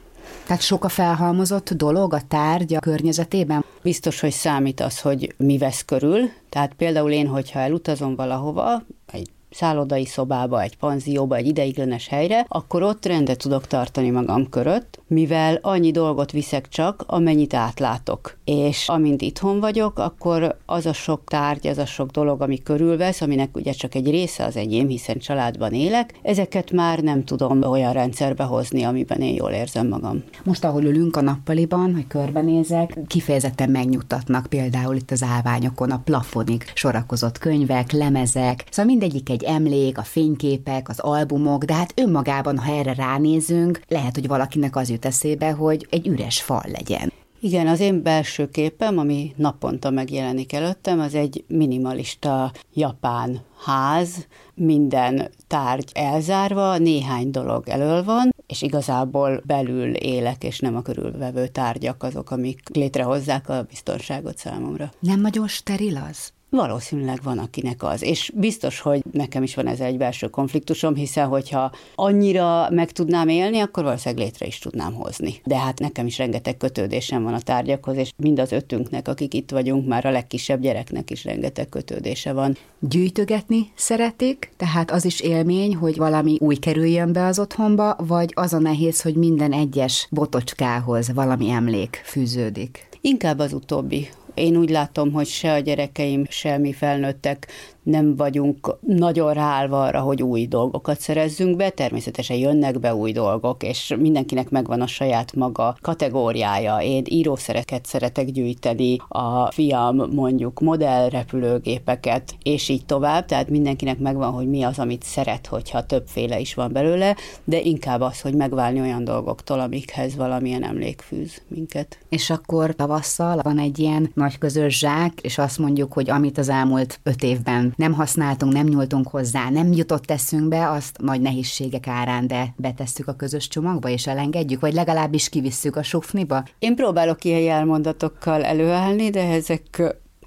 Tehát 0.46 0.62
sok 0.62 0.84
a 0.84 0.88
felhalmozott 0.88 1.70
dolog 1.70 2.14
a 2.14 2.20
tárgy 2.28 2.74
a 2.74 2.80
környezetében? 2.80 3.64
Biztos, 3.82 4.20
hogy 4.20 4.30
számít 4.30 4.80
az, 4.80 5.00
hogy 5.00 5.34
mi 5.36 5.58
vesz 5.58 5.84
körül. 5.84 6.30
Tehát 6.48 6.74
például 6.74 7.10
én, 7.10 7.26
hogyha 7.26 7.58
elutazom 7.58 8.14
valahova, 8.14 8.82
egy 9.12 9.30
szállodai 9.52 10.04
szobába, 10.04 10.62
egy 10.62 10.76
panzióba, 10.76 11.36
egy 11.36 11.46
ideiglenes 11.46 12.08
helyre, 12.08 12.44
akkor 12.48 12.82
ott 12.82 13.06
rendet 13.06 13.38
tudok 13.38 13.66
tartani 13.66 14.10
magam 14.10 14.48
körött, 14.48 15.00
mivel 15.06 15.58
annyi 15.62 15.90
dolgot 15.90 16.32
viszek 16.32 16.68
csak, 16.68 17.04
amennyit 17.06 17.54
átlátok. 17.54 18.36
És 18.44 18.88
amint 18.88 19.22
itthon 19.22 19.60
vagyok, 19.60 19.98
akkor 19.98 20.56
az 20.66 20.86
a 20.86 20.92
sok 20.92 21.20
tárgy, 21.24 21.66
az 21.66 21.78
a 21.78 21.86
sok 21.86 22.10
dolog, 22.10 22.40
ami 22.40 22.62
körülvesz, 22.62 23.20
aminek 23.20 23.56
ugye 23.56 23.72
csak 23.72 23.94
egy 23.94 24.10
része 24.10 24.44
az 24.44 24.56
enyém, 24.56 24.88
hiszen 24.88 25.18
családban 25.18 25.72
élek, 25.72 26.14
ezeket 26.22 26.70
már 26.70 26.98
nem 26.98 27.24
tudom 27.24 27.62
olyan 27.62 27.92
rendszerbe 27.92 28.44
hozni, 28.44 28.82
amiben 28.82 29.20
én 29.20 29.34
jól 29.34 29.50
érzem 29.50 29.88
magam. 29.88 30.22
Most, 30.44 30.64
ahol 30.64 30.84
ülünk 30.84 31.16
a 31.16 31.20
nappaliban, 31.20 31.94
hogy 31.94 32.06
körbenézek, 32.06 32.98
kifejezetten 33.06 33.70
megnyugtatnak 33.70 34.46
például 34.46 34.96
itt 34.96 35.10
az 35.10 35.22
állványokon 35.22 35.90
a 35.90 36.00
plafonig 36.04 36.64
sorakozott 36.74 37.38
könyvek, 37.38 37.92
lemezek, 37.92 38.64
szóval 38.70 38.90
mindegyik 38.90 39.30
egy 39.30 39.41
emlék, 39.42 39.98
a 39.98 40.02
fényképek, 40.02 40.88
az 40.88 40.98
albumok, 40.98 41.64
de 41.64 41.74
hát 41.74 41.92
önmagában, 41.96 42.58
ha 42.58 42.72
erre 42.72 42.94
ránézünk, 42.94 43.80
lehet, 43.88 44.14
hogy 44.14 44.26
valakinek 44.26 44.76
az 44.76 44.90
jut 44.90 45.04
eszébe, 45.04 45.50
hogy 45.50 45.86
egy 45.90 46.06
üres 46.06 46.42
fal 46.42 46.64
legyen. 46.72 47.12
Igen, 47.44 47.66
az 47.66 47.80
én 47.80 48.02
belső 48.02 48.48
képem, 48.48 48.98
ami 48.98 49.34
naponta 49.36 49.90
megjelenik 49.90 50.52
előttem, 50.52 51.00
az 51.00 51.14
egy 51.14 51.44
minimalista 51.48 52.52
japán 52.74 53.40
ház, 53.64 54.26
minden 54.54 55.30
tárgy 55.46 55.90
elzárva, 55.94 56.78
néhány 56.78 57.30
dolog 57.30 57.68
elől 57.68 58.04
van, 58.04 58.34
és 58.46 58.62
igazából 58.62 59.42
belül 59.46 59.94
élek, 59.94 60.44
és 60.44 60.58
nem 60.58 60.76
a 60.76 60.82
körülvevő 60.82 61.46
tárgyak 61.46 62.02
azok, 62.02 62.30
amik 62.30 62.60
létrehozzák 62.72 63.48
a 63.48 63.66
biztonságot 63.68 64.38
számomra. 64.38 64.92
Nem 64.98 65.20
nagyon 65.20 65.48
steril 65.48 65.96
az? 66.10 66.32
Valószínűleg 66.56 67.20
van, 67.22 67.38
akinek 67.38 67.82
az. 67.82 68.02
És 68.02 68.32
biztos, 68.34 68.80
hogy 68.80 69.02
nekem 69.12 69.42
is 69.42 69.54
van 69.54 69.66
ez 69.66 69.80
egy 69.80 69.96
belső 69.96 70.28
konfliktusom, 70.28 70.94
hiszen 70.94 71.26
hogyha 71.26 71.72
annyira 71.94 72.70
meg 72.70 72.90
tudnám 72.90 73.28
élni, 73.28 73.58
akkor 73.58 73.84
valószínűleg 73.84 74.24
létre 74.24 74.46
is 74.46 74.58
tudnám 74.58 74.94
hozni. 74.94 75.34
De 75.44 75.58
hát 75.58 75.78
nekem 75.78 76.06
is 76.06 76.18
rengeteg 76.18 76.56
kötődésem 76.56 77.22
van 77.22 77.34
a 77.34 77.40
tárgyakhoz, 77.40 77.96
és 77.96 78.12
mind 78.16 78.38
az 78.38 78.52
ötünknek, 78.52 79.08
akik 79.08 79.34
itt 79.34 79.50
vagyunk, 79.50 79.86
már 79.86 80.06
a 80.06 80.10
legkisebb 80.10 80.60
gyereknek 80.60 81.10
is 81.10 81.24
rengeteg 81.24 81.68
kötődése 81.68 82.32
van. 82.32 82.56
Gyűjtögetni 82.78 83.72
szeretik, 83.74 84.52
tehát 84.56 84.90
az 84.90 85.04
is 85.04 85.20
élmény, 85.20 85.76
hogy 85.76 85.96
valami 85.96 86.36
új 86.40 86.56
kerüljön 86.56 87.12
be 87.12 87.24
az 87.24 87.38
otthonba, 87.38 87.96
vagy 87.98 88.32
az 88.34 88.52
a 88.52 88.58
nehéz, 88.58 89.02
hogy 89.02 89.14
minden 89.14 89.52
egyes 89.52 90.08
botocskához 90.10 91.12
valami 91.12 91.50
emlék 91.50 92.00
fűződik? 92.04 92.90
Inkább 93.04 93.38
az 93.38 93.52
utóbbi, 93.52 94.08
én 94.34 94.56
úgy 94.56 94.70
látom, 94.70 95.12
hogy 95.12 95.26
se 95.26 95.52
a 95.52 95.58
gyerekeim, 95.58 96.24
se 96.28 96.58
mi 96.58 96.72
felnőttek 96.72 97.46
nem 97.82 98.16
vagyunk 98.16 98.76
nagyon 98.80 99.32
ráállva 99.32 99.82
arra, 99.82 100.00
hogy 100.00 100.22
új 100.22 100.46
dolgokat 100.46 101.00
szerezzünk 101.00 101.56
be, 101.56 101.70
természetesen 101.70 102.36
jönnek 102.36 102.80
be 102.80 102.94
új 102.94 103.12
dolgok, 103.12 103.62
és 103.62 103.94
mindenkinek 103.98 104.50
megvan 104.50 104.80
a 104.80 104.86
saját 104.86 105.34
maga 105.34 105.76
kategóriája. 105.80 106.78
Én 106.78 107.02
írószereket 107.08 107.86
szeretek 107.86 108.30
gyűjteni, 108.30 108.96
a 109.08 109.52
fiam 109.52 109.96
mondjuk 110.14 110.60
modellrepülőgépeket, 110.60 112.34
és 112.42 112.68
így 112.68 112.86
tovább, 112.86 113.24
tehát 113.24 113.50
mindenkinek 113.50 113.98
megvan, 113.98 114.32
hogy 114.32 114.48
mi 114.48 114.62
az, 114.62 114.78
amit 114.78 115.02
szeret, 115.02 115.46
hogyha 115.46 115.86
többféle 115.86 116.38
is 116.38 116.54
van 116.54 116.72
belőle, 116.72 117.16
de 117.44 117.60
inkább 117.60 118.00
az, 118.00 118.20
hogy 118.20 118.34
megválni 118.34 118.80
olyan 118.80 119.04
dolgoktól, 119.04 119.60
amikhez 119.60 120.16
valamilyen 120.16 120.64
emlék 120.64 121.00
fűz 121.00 121.42
minket. 121.48 121.98
És 122.08 122.30
akkor 122.30 122.74
tavasszal 122.74 123.40
van 123.42 123.58
egy 123.58 123.78
ilyen 123.78 124.10
nagy 124.14 124.38
közös 124.38 124.78
zsák, 124.78 125.20
és 125.20 125.38
azt 125.38 125.58
mondjuk, 125.58 125.92
hogy 125.92 126.10
amit 126.10 126.38
az 126.38 126.48
elmúlt 126.48 127.00
öt 127.02 127.22
évben 127.22 127.71
nem 127.76 127.92
használtunk, 127.92 128.52
nem 128.52 128.66
nyúltunk 128.66 129.08
hozzá, 129.08 129.50
nem 129.50 129.72
jutott 129.72 130.10
eszünkbe, 130.10 130.70
azt 130.70 130.98
nagy 131.00 131.20
nehézségek 131.20 131.86
árán, 131.86 132.26
de 132.26 132.54
betesszük 132.56 133.08
a 133.08 133.14
közös 133.14 133.48
csomagba 133.48 133.88
és 133.88 134.06
elengedjük, 134.06 134.60
vagy 134.60 134.74
legalábbis 134.74 135.28
kivisszük 135.28 135.76
a 135.76 135.82
sufniba? 135.82 136.44
Én 136.58 136.74
próbálok 136.74 137.24
ilyen 137.24 137.40
jelmondatokkal 137.40 138.44
előállni, 138.44 139.10
de 139.10 139.28
ezek 139.28 139.82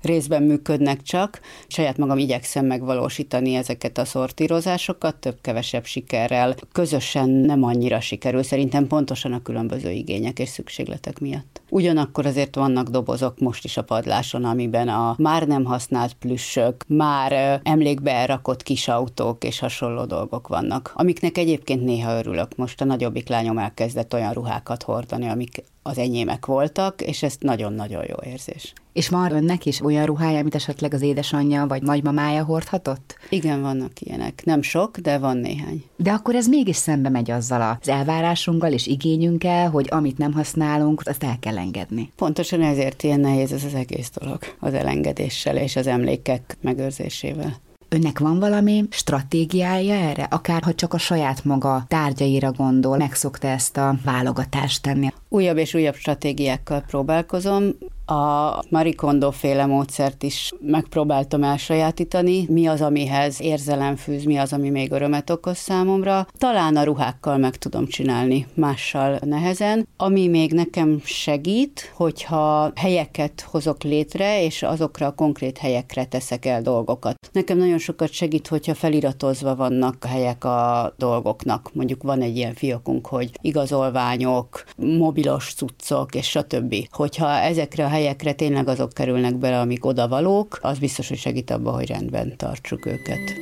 részben 0.06 0.44
működnek 0.44 1.02
csak. 1.02 1.40
Saját 1.68 1.98
magam 1.98 2.18
igyekszem 2.18 2.66
megvalósítani 2.66 3.56
ezeket 3.56 3.98
a 3.98 4.06
szortírozásokat, 4.06 5.16
több-kevesebb 5.16 5.86
sikerrel. 5.86 6.56
Közösen 6.72 7.30
nem 7.30 7.64
annyira 7.64 8.00
sikerül, 8.00 8.44
szerintem 8.44 8.88
pontosan 8.88 9.34
a 9.34 9.42
különböző 9.42 9.92
igények 9.92 10.40
és 10.40 10.50
szükségletek 10.50 11.20
miatt. 11.20 11.62
Ugyanakkor 11.70 12.26
azért 12.26 12.56
vannak 12.56 12.88
dobozok 12.88 13.40
most 13.40 13.64
is 13.64 13.78
a 13.78 13.84
padláson, 13.84 14.44
amiben 14.44 14.88
a 14.88 15.16
már 15.18 15.48
nem 15.48 15.64
használt 15.64 16.14
plüssök, 16.14 16.84
már 16.88 17.62
emlékbe 17.64 18.26
rakott 18.26 18.64
kis 18.64 18.88
autók 18.88 19.44
és 19.44 19.60
hasonló 19.60 20.06
dolgok 20.06 20.48
vannak, 20.48 20.92
amiknek 20.96 21.38
egyébként 21.38 21.84
néha 21.84 22.18
örülök. 22.18 22.56
Most 22.56 22.82
a 22.82 22.86
nagyobbik 22.86 23.30
lányom 23.30 23.58
elkezdett 23.58 24.14
olyan 24.14 24.34
ruhákat 24.34 24.84
hordani, 24.84 25.28
amik 25.28 25.64
az 25.88 25.98
enyémek 25.98 26.46
voltak, 26.46 27.02
és 27.02 27.24
ez 27.24 27.36
nagyon-nagyon 27.40 28.04
jó 28.08 28.16
érzés. 28.32 28.74
És 28.94 29.10
van 29.10 29.32
önnek 29.32 29.66
is 29.66 29.82
olyan 29.82 30.06
ruhája, 30.06 30.40
amit 30.40 30.56
esetleg 30.56 30.94
az 30.94 31.02
édesanyja 31.02 31.68
vagy 31.68 31.82
nagymamája 31.82 32.44
hordhatott? 32.44 33.16
Igen, 33.30 33.62
vannak 33.62 34.02
ilyenek. 34.02 34.42
Nem 34.46 34.62
sok, 34.62 34.98
de 34.98 35.18
van 35.18 35.38
néhány. 35.38 35.84
De 35.96 36.12
akkor 36.12 36.36
ez 36.36 36.48
mégis 36.48 36.76
szembe 36.76 37.10
megy 37.10 37.32
azzal 37.32 37.78
az 37.82 37.90
elvárásunkkal 37.90 38.72
és 38.72 38.88
igényünkkel, 38.88 39.70
hogy 39.70 39.88
amit 39.90 40.18
nem 40.18 40.34
használunk, 40.34 41.02
azt 41.04 41.24
el 41.24 41.40
kell 41.40 41.58
engedni. 41.58 42.12
Pontosan 42.16 42.62
ezért 42.62 43.04
ilyen 43.04 43.20
nehéz 43.20 43.52
ez 43.52 43.64
az 43.64 43.74
egész 43.74 44.12
dolog, 44.20 44.40
az 44.60 44.74
elengedéssel 44.74 45.58
és 45.58 45.76
az 45.76 45.88
emlékek 45.88 46.58
megőrzésével. 46.62 47.64
Önnek 47.96 48.20
van 48.20 48.40
valami 48.40 48.84
stratégiája 48.90 49.94
erre? 49.94 50.24
Akár 50.24 50.64
ha 50.64 50.74
csak 50.74 50.94
a 50.94 50.98
saját 50.98 51.44
maga 51.44 51.86
tárgyaira 51.88 52.52
gondol, 52.52 52.98
megszokta 52.98 53.48
ezt 53.48 53.78
a 53.78 53.96
válogatást 54.04 54.82
tenni? 54.82 55.14
Újabb 55.30 55.58
és 55.58 55.74
újabb 55.74 55.96
stratégiákkal 55.96 56.82
próbálkozom. 56.88 57.64
A 58.06 58.64
Marikondo 58.70 59.32
féle 59.32 59.66
módszert 59.66 60.24
is 60.24 60.52
megpróbáltam 60.62 61.44
elsajátítani. 61.44 62.46
Mi 62.50 62.68
az, 62.68 62.82
amihez 62.82 63.42
érzelem 63.42 63.96
fűz, 63.96 64.24
mi 64.24 64.38
az, 64.38 64.54
ami 64.54 64.70
még 64.70 64.92
örömet 64.92 65.30
okoz 65.30 65.58
számomra. 65.58 66.28
Talán 66.38 66.76
a 66.76 66.84
ruhákkal 66.84 67.38
meg 67.38 67.56
tudom 67.56 67.88
csinálni, 67.88 68.48
mással 68.54 69.20
nehezen. 69.24 69.88
Ami 69.98 70.28
még 70.28 70.54
nekem 70.54 71.02
segít, 71.04 71.92
hogyha 71.96 72.72
helyeket 72.76 73.42
hozok 73.42 73.84
létre, 73.84 74.44
és 74.44 74.64
azokra 74.64 75.08
a 75.08 75.16
konkrét 75.16 75.58
helyekre 75.58 76.06
teszek 76.06 76.46
el 76.46 76.62
dolgokat. 76.62 77.30
Nekem 77.32 77.58
nagyon 77.58 77.78
sokat 77.78 78.12
segít, 78.12 78.48
hogyha 78.48 78.74
feliratozva 78.74 79.56
vannak 79.56 79.96
a 80.00 80.08
helyek 80.08 80.44
a 80.44 80.94
dolgoknak. 80.98 81.70
Mondjuk 81.74 82.04
van 82.04 82.22
egy 82.22 82.36
ilyen 82.36 82.54
fiókunk, 82.54 83.08
hogy 83.08 83.32
igazolványok, 83.42 84.64
mobilos 84.76 85.54
cuccok, 85.54 86.16
és 86.16 86.30
stb. 86.30 86.76
Hogyha 86.92 87.30
ezekre 87.30 87.86
a 87.86 87.94
helyekre 87.96 88.34
tényleg 88.34 88.68
azok 88.68 88.94
kerülnek 88.94 89.36
bele, 89.36 89.60
amik 89.60 89.86
odavalók, 89.86 90.60
az 90.62 90.80
biztos, 90.80 91.08
hogy 91.08 91.18
segít 91.18 91.52
abba, 91.52 91.72
hogy 91.72 91.88
rendben 91.88 92.38
tartsuk 92.38 92.86
őket. 92.86 93.34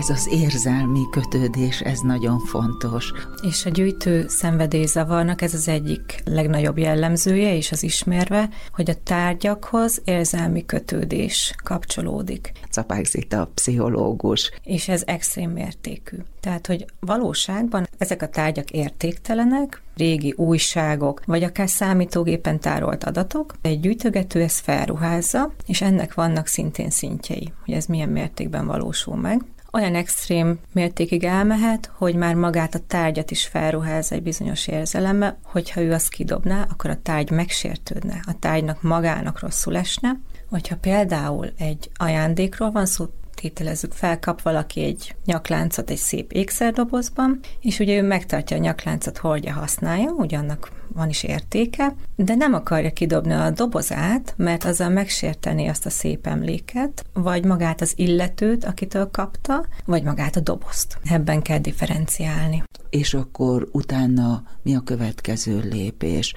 Ez 0.00 0.10
az 0.10 0.28
érzelmi 0.30 1.02
kötődés, 1.10 1.80
ez 1.80 2.00
nagyon 2.00 2.38
fontos. 2.38 3.12
És 3.42 3.66
a 3.66 3.70
gyűjtő 3.70 4.28
szenvedélyzavarnak 4.28 5.42
ez 5.42 5.54
az 5.54 5.68
egyik 5.68 6.22
legnagyobb 6.24 6.78
jellemzője, 6.78 7.56
és 7.56 7.72
az 7.72 7.82
ismerve, 7.82 8.48
hogy 8.72 8.90
a 8.90 9.02
tárgyakhoz 9.02 10.00
érzelmi 10.04 10.66
kötődés 10.66 11.54
kapcsolódik. 11.64 12.52
Capák 12.70 13.04
Zita, 13.04 13.50
pszichológus. 13.54 14.50
És 14.64 14.88
ez 14.88 15.02
extrém 15.06 15.50
mértékű. 15.50 16.16
Tehát, 16.40 16.66
hogy 16.66 16.84
valóságban 17.00 17.88
ezek 17.98 18.22
a 18.22 18.28
tárgyak 18.28 18.70
értéktelenek, 18.70 19.82
régi 19.96 20.34
újságok, 20.36 21.22
vagy 21.24 21.42
akár 21.42 21.68
számítógépen 21.68 22.60
tárolt 22.60 23.04
adatok, 23.04 23.54
egy 23.62 23.80
gyűjtögető 23.80 24.42
ezt 24.42 24.60
felruházza, 24.60 25.52
és 25.66 25.80
ennek 25.80 26.14
vannak 26.14 26.46
szintén 26.46 26.90
szintjei, 26.90 27.52
hogy 27.64 27.74
ez 27.74 27.86
milyen 27.86 28.08
mértékben 28.08 28.66
valósul 28.66 29.16
meg 29.16 29.44
olyan 29.72 29.94
extrém 29.94 30.58
mértékig 30.72 31.24
elmehet, 31.24 31.90
hogy 31.94 32.14
már 32.14 32.34
magát 32.34 32.74
a 32.74 32.86
tárgyat 32.86 33.30
is 33.30 33.46
felruház 33.46 34.12
egy 34.12 34.22
bizonyos 34.22 34.66
érzelemmel, 34.66 35.38
hogyha 35.42 35.80
ő 35.80 35.92
azt 35.92 36.08
kidobná, 36.08 36.66
akkor 36.70 36.90
a 36.90 37.02
tárgy 37.02 37.30
megsértődne, 37.30 38.20
a 38.26 38.38
tárgynak 38.38 38.82
magának 38.82 39.40
rosszul 39.40 39.76
esne, 39.76 40.20
hogyha 40.48 40.76
például 40.76 41.52
egy 41.58 41.90
ajándékról 41.94 42.70
van 42.70 42.86
szó, 42.86 43.06
tételezzük 43.40 43.92
fel, 43.92 44.18
kap 44.18 44.42
valaki 44.42 44.82
egy 44.82 45.14
nyakláncot 45.24 45.90
egy 45.90 45.96
szép 45.96 46.32
ékszerdobozban, 46.32 47.40
és 47.60 47.78
ugye 47.78 47.96
ő 47.96 48.02
megtartja 48.02 48.56
a 48.56 48.60
nyakláncot, 48.60 49.18
hordja, 49.18 49.52
használja, 49.52 50.10
ugyannak 50.10 50.70
van 50.94 51.08
is 51.08 51.22
értéke, 51.22 51.94
de 52.16 52.34
nem 52.34 52.54
akarja 52.54 52.90
kidobni 52.90 53.32
a 53.32 53.50
dobozát, 53.50 54.34
mert 54.36 54.64
azzal 54.64 54.88
megsérteni 54.88 55.68
azt 55.68 55.86
a 55.86 55.90
szép 55.90 56.26
emléket, 56.26 57.04
vagy 57.12 57.44
magát 57.44 57.80
az 57.80 57.92
illetőt, 57.96 58.64
akitől 58.64 59.10
kapta, 59.10 59.66
vagy 59.84 60.02
magát 60.02 60.36
a 60.36 60.40
dobozt. 60.40 60.98
Ebben 61.04 61.42
kell 61.42 61.58
differenciálni. 61.58 62.62
és 62.90 63.14
akkor 63.14 63.68
utána 63.72 64.42
mi 64.62 64.74
a 64.74 64.80
következő 64.80 65.58
lépés, 65.70 66.34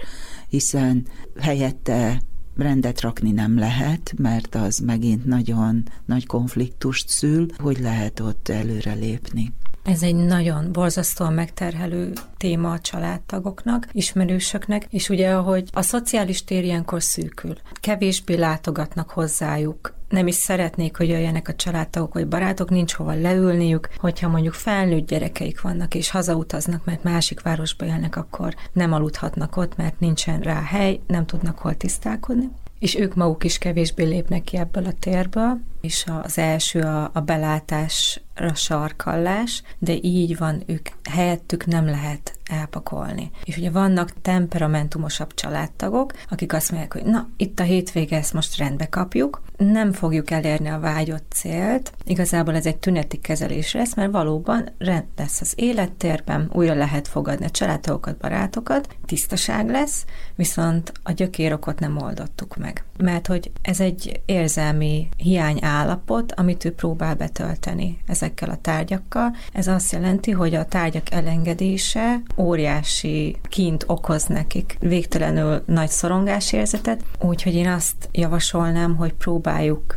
hiszen 0.49 1.07
helyette 1.39 2.21
rendet 2.57 3.01
rakni 3.01 3.31
nem 3.31 3.57
lehet, 3.57 4.13
mert 4.17 4.55
az 4.55 4.77
megint 4.77 5.25
nagyon 5.25 5.83
nagy 6.05 6.25
konfliktust 6.25 7.09
szül, 7.09 7.45
hogy 7.57 7.79
lehet 7.79 8.19
ott 8.19 8.47
előre 8.47 8.93
lépni. 8.93 9.53
Ez 9.83 10.03
egy 10.03 10.15
nagyon 10.15 10.71
borzasztóan 10.71 11.33
megterhelő 11.33 12.13
téma 12.37 12.71
a 12.71 12.79
családtagoknak, 12.79 13.87
ismerősöknek, 13.91 14.87
és 14.89 15.09
ugye, 15.09 15.31
ahogy 15.31 15.69
a 15.71 15.81
szociális 15.81 16.43
tér 16.43 16.63
ilyenkor 16.63 17.03
szűkül, 17.03 17.55
kevésbé 17.73 18.35
látogatnak 18.35 19.09
hozzájuk, 19.09 19.93
nem 20.09 20.27
is 20.27 20.35
szeretnék, 20.35 20.97
hogy 20.97 21.07
jöjjenek 21.07 21.47
a 21.47 21.55
családtagok 21.55 22.13
vagy 22.13 22.27
barátok, 22.27 22.69
nincs 22.69 22.93
hova 22.93 23.13
leülniük, 23.13 23.89
hogyha 23.97 24.29
mondjuk 24.29 24.53
felnőtt 24.53 25.07
gyerekeik 25.07 25.61
vannak 25.61 25.95
és 25.95 26.09
hazautaznak, 26.09 26.85
mert 26.85 27.03
másik 27.03 27.41
városba 27.41 27.85
élnek, 27.85 28.15
akkor 28.15 28.55
nem 28.73 28.93
aludhatnak 28.93 29.57
ott, 29.57 29.75
mert 29.75 29.99
nincsen 29.99 30.39
rá 30.39 30.61
hely, 30.61 30.99
nem 31.07 31.25
tudnak 31.25 31.59
hol 31.59 31.75
tisztálkodni. 31.75 32.49
És 32.79 32.95
ők 32.95 33.15
maguk 33.15 33.43
is 33.43 33.57
kevésbé 33.57 34.03
lépnek 34.03 34.43
ki 34.43 34.57
ebből 34.57 34.85
a 34.85 34.93
térből, 34.99 35.59
és 35.83 36.05
az 36.21 36.37
első 36.37 36.81
a, 36.81 37.09
a 37.13 37.19
belátásra 37.19 38.53
sarkallás, 38.53 39.63
de 39.79 39.93
így 40.01 40.37
van, 40.37 40.63
ők 40.65 40.87
helyettük 41.09 41.65
nem 41.65 41.85
lehet 41.85 42.37
elpakolni. 42.45 43.31
És 43.43 43.57
ugye 43.57 43.69
vannak 43.69 44.21
temperamentumosabb 44.21 45.33
családtagok, 45.33 46.13
akik 46.29 46.53
azt 46.53 46.71
mondják, 46.71 46.93
hogy 46.93 47.03
na, 47.03 47.29
itt 47.37 47.59
a 47.59 47.63
hétvége, 47.63 48.17
ezt 48.17 48.33
most 48.33 48.57
rendbe 48.57 48.85
kapjuk, 48.85 49.41
nem 49.57 49.91
fogjuk 49.91 50.31
elérni 50.31 50.69
a 50.69 50.79
vágyott 50.79 51.25
célt, 51.33 51.93
igazából 52.05 52.55
ez 52.55 52.65
egy 52.65 52.77
tüneti 52.77 53.17
kezelés 53.17 53.73
lesz, 53.73 53.95
mert 53.95 54.11
valóban 54.11 54.69
rend 54.77 55.05
lesz 55.17 55.41
az 55.41 55.53
élettérben, 55.55 56.49
újra 56.53 56.73
lehet 56.73 57.07
fogadni 57.07 57.45
a 57.45 57.49
családtagokat, 57.49 58.17
barátokat, 58.17 58.95
tisztaság 59.05 59.69
lesz, 59.69 60.05
viszont 60.35 60.91
a 61.03 61.11
gyökérokot 61.11 61.79
nem 61.79 61.97
oldottuk 61.97 62.55
meg. 62.55 62.83
Mert 62.97 63.27
hogy 63.27 63.51
ez 63.61 63.79
egy 63.79 64.21
érzelmi 64.25 65.09
hiány 65.17 65.59
állapot, 65.73 66.31
amit 66.31 66.65
ő 66.65 66.73
próbál 66.73 67.15
betölteni 67.15 67.97
ezekkel 68.07 68.49
a 68.49 68.57
tárgyakkal. 68.61 69.35
Ez 69.53 69.67
azt 69.67 69.91
jelenti, 69.91 70.31
hogy 70.31 70.55
a 70.55 70.65
tárgyak 70.65 71.11
elengedése 71.11 72.21
óriási 72.37 73.37
kint 73.49 73.83
okoz 73.87 74.25
nekik, 74.25 74.77
végtelenül 74.79 75.63
nagy 75.65 75.89
szorongásérzetet, 75.89 77.03
úgyhogy 77.21 77.55
én 77.55 77.67
azt 77.69 78.09
javasolnám, 78.11 78.95
hogy 78.95 79.13
próbáljuk 79.13 79.93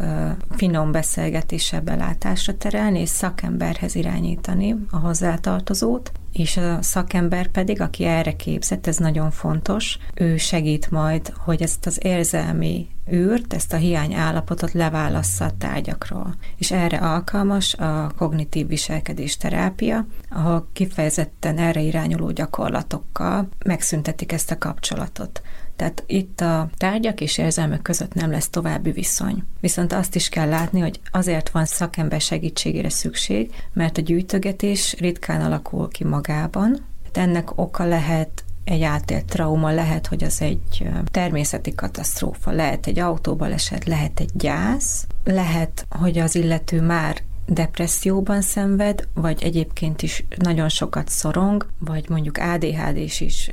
finom 0.50 0.92
beszélgetéssel 0.92 1.80
belátásra 1.80 2.56
terelni, 2.56 3.00
és 3.00 3.08
szakemberhez 3.08 3.94
irányítani 3.94 4.76
a 4.90 4.96
hozzátartozót, 4.96 6.12
és 6.36 6.56
a 6.56 6.82
szakember 6.82 7.46
pedig, 7.46 7.80
aki 7.80 8.04
erre 8.04 8.36
képzett, 8.36 8.86
ez 8.86 8.96
nagyon 8.96 9.30
fontos, 9.30 9.98
ő 10.14 10.36
segít 10.36 10.90
majd, 10.90 11.32
hogy 11.36 11.62
ezt 11.62 11.86
az 11.86 11.98
érzelmi 12.02 12.88
űrt, 13.12 13.54
ezt 13.54 13.72
a 13.72 13.76
hiány 13.76 14.14
állapotot 14.14 14.72
leválassza 14.72 15.44
a 15.44 15.56
tárgyakról. 15.58 16.34
És 16.56 16.70
erre 16.70 16.96
alkalmas 16.96 17.74
a 17.74 18.12
kognitív 18.16 18.66
viselkedés 18.66 19.36
terápia, 19.36 20.06
ahol 20.30 20.68
kifejezetten 20.72 21.58
erre 21.58 21.80
irányuló 21.80 22.30
gyakorlatokkal 22.30 23.48
megszüntetik 23.64 24.32
ezt 24.32 24.50
a 24.50 24.58
kapcsolatot. 24.58 25.42
Tehát 25.76 26.04
itt 26.06 26.40
a 26.40 26.68
tárgyak 26.76 27.20
és 27.20 27.38
érzelmek 27.38 27.82
között 27.82 28.14
nem 28.14 28.30
lesz 28.30 28.48
további 28.48 28.90
viszony. 28.90 29.42
Viszont 29.60 29.92
azt 29.92 30.14
is 30.14 30.28
kell 30.28 30.48
látni, 30.48 30.80
hogy 30.80 31.00
azért 31.10 31.50
van 31.50 31.64
szakember 31.64 32.20
segítségére 32.20 32.88
szükség, 32.88 33.54
mert 33.72 33.98
a 33.98 34.00
gyűjtögetés 34.00 34.94
ritkán 34.98 35.40
alakul 35.40 35.88
ki 35.88 36.04
magában. 36.04 36.84
Ennek 37.12 37.58
oka 37.58 37.84
lehet 37.84 38.44
egy 38.64 38.82
átélt 38.82 39.24
trauma, 39.24 39.70
lehet, 39.70 40.06
hogy 40.06 40.24
az 40.24 40.40
egy 40.40 40.88
természeti 41.10 41.74
katasztrófa, 41.74 42.50
lehet 42.50 42.86
egy 42.86 42.98
autóbaleset, 42.98 43.84
lehet 43.84 44.20
egy 44.20 44.30
gyász, 44.34 45.06
lehet, 45.24 45.86
hogy 45.90 46.18
az 46.18 46.34
illető 46.34 46.80
már 46.80 47.22
depresszióban 47.46 48.40
szenved, 48.40 49.08
vagy 49.14 49.42
egyébként 49.42 50.02
is 50.02 50.24
nagyon 50.36 50.68
sokat 50.68 51.08
szorong, 51.08 51.66
vagy 51.78 52.08
mondjuk 52.08 52.38
ADHD-s 52.38 53.20
is 53.20 53.50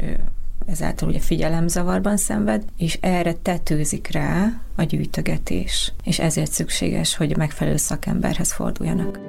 ezáltal 0.66 1.08
ugye 1.08 1.20
figyelemzavarban 1.20 2.18
szenved, 2.18 2.64
és 2.78 2.98
erre 3.02 3.34
tetőzik 3.34 4.12
rá 4.12 4.62
a 4.76 4.84
gyűjtögetés, 4.84 5.94
és 6.04 6.20
ezért 6.20 6.52
szükséges, 6.52 7.16
hogy 7.16 7.38
megfelelő 7.38 7.78
szakemberhez 7.78 8.54
forduljanak. 8.54 9.20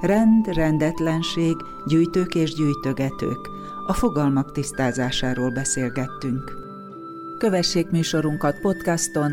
Rend, 0.00 0.46
rendetlenség, 0.46 1.56
gyűjtők 1.86 2.34
és 2.34 2.54
gyűjtögetők. 2.54 3.48
A 3.86 3.92
fogalmak 3.92 4.52
tisztázásáról 4.52 5.50
beszélgettünk. 5.50 6.52
Kövessék 7.38 7.90
műsorunkat 7.90 8.60
podcaston, 8.60 9.32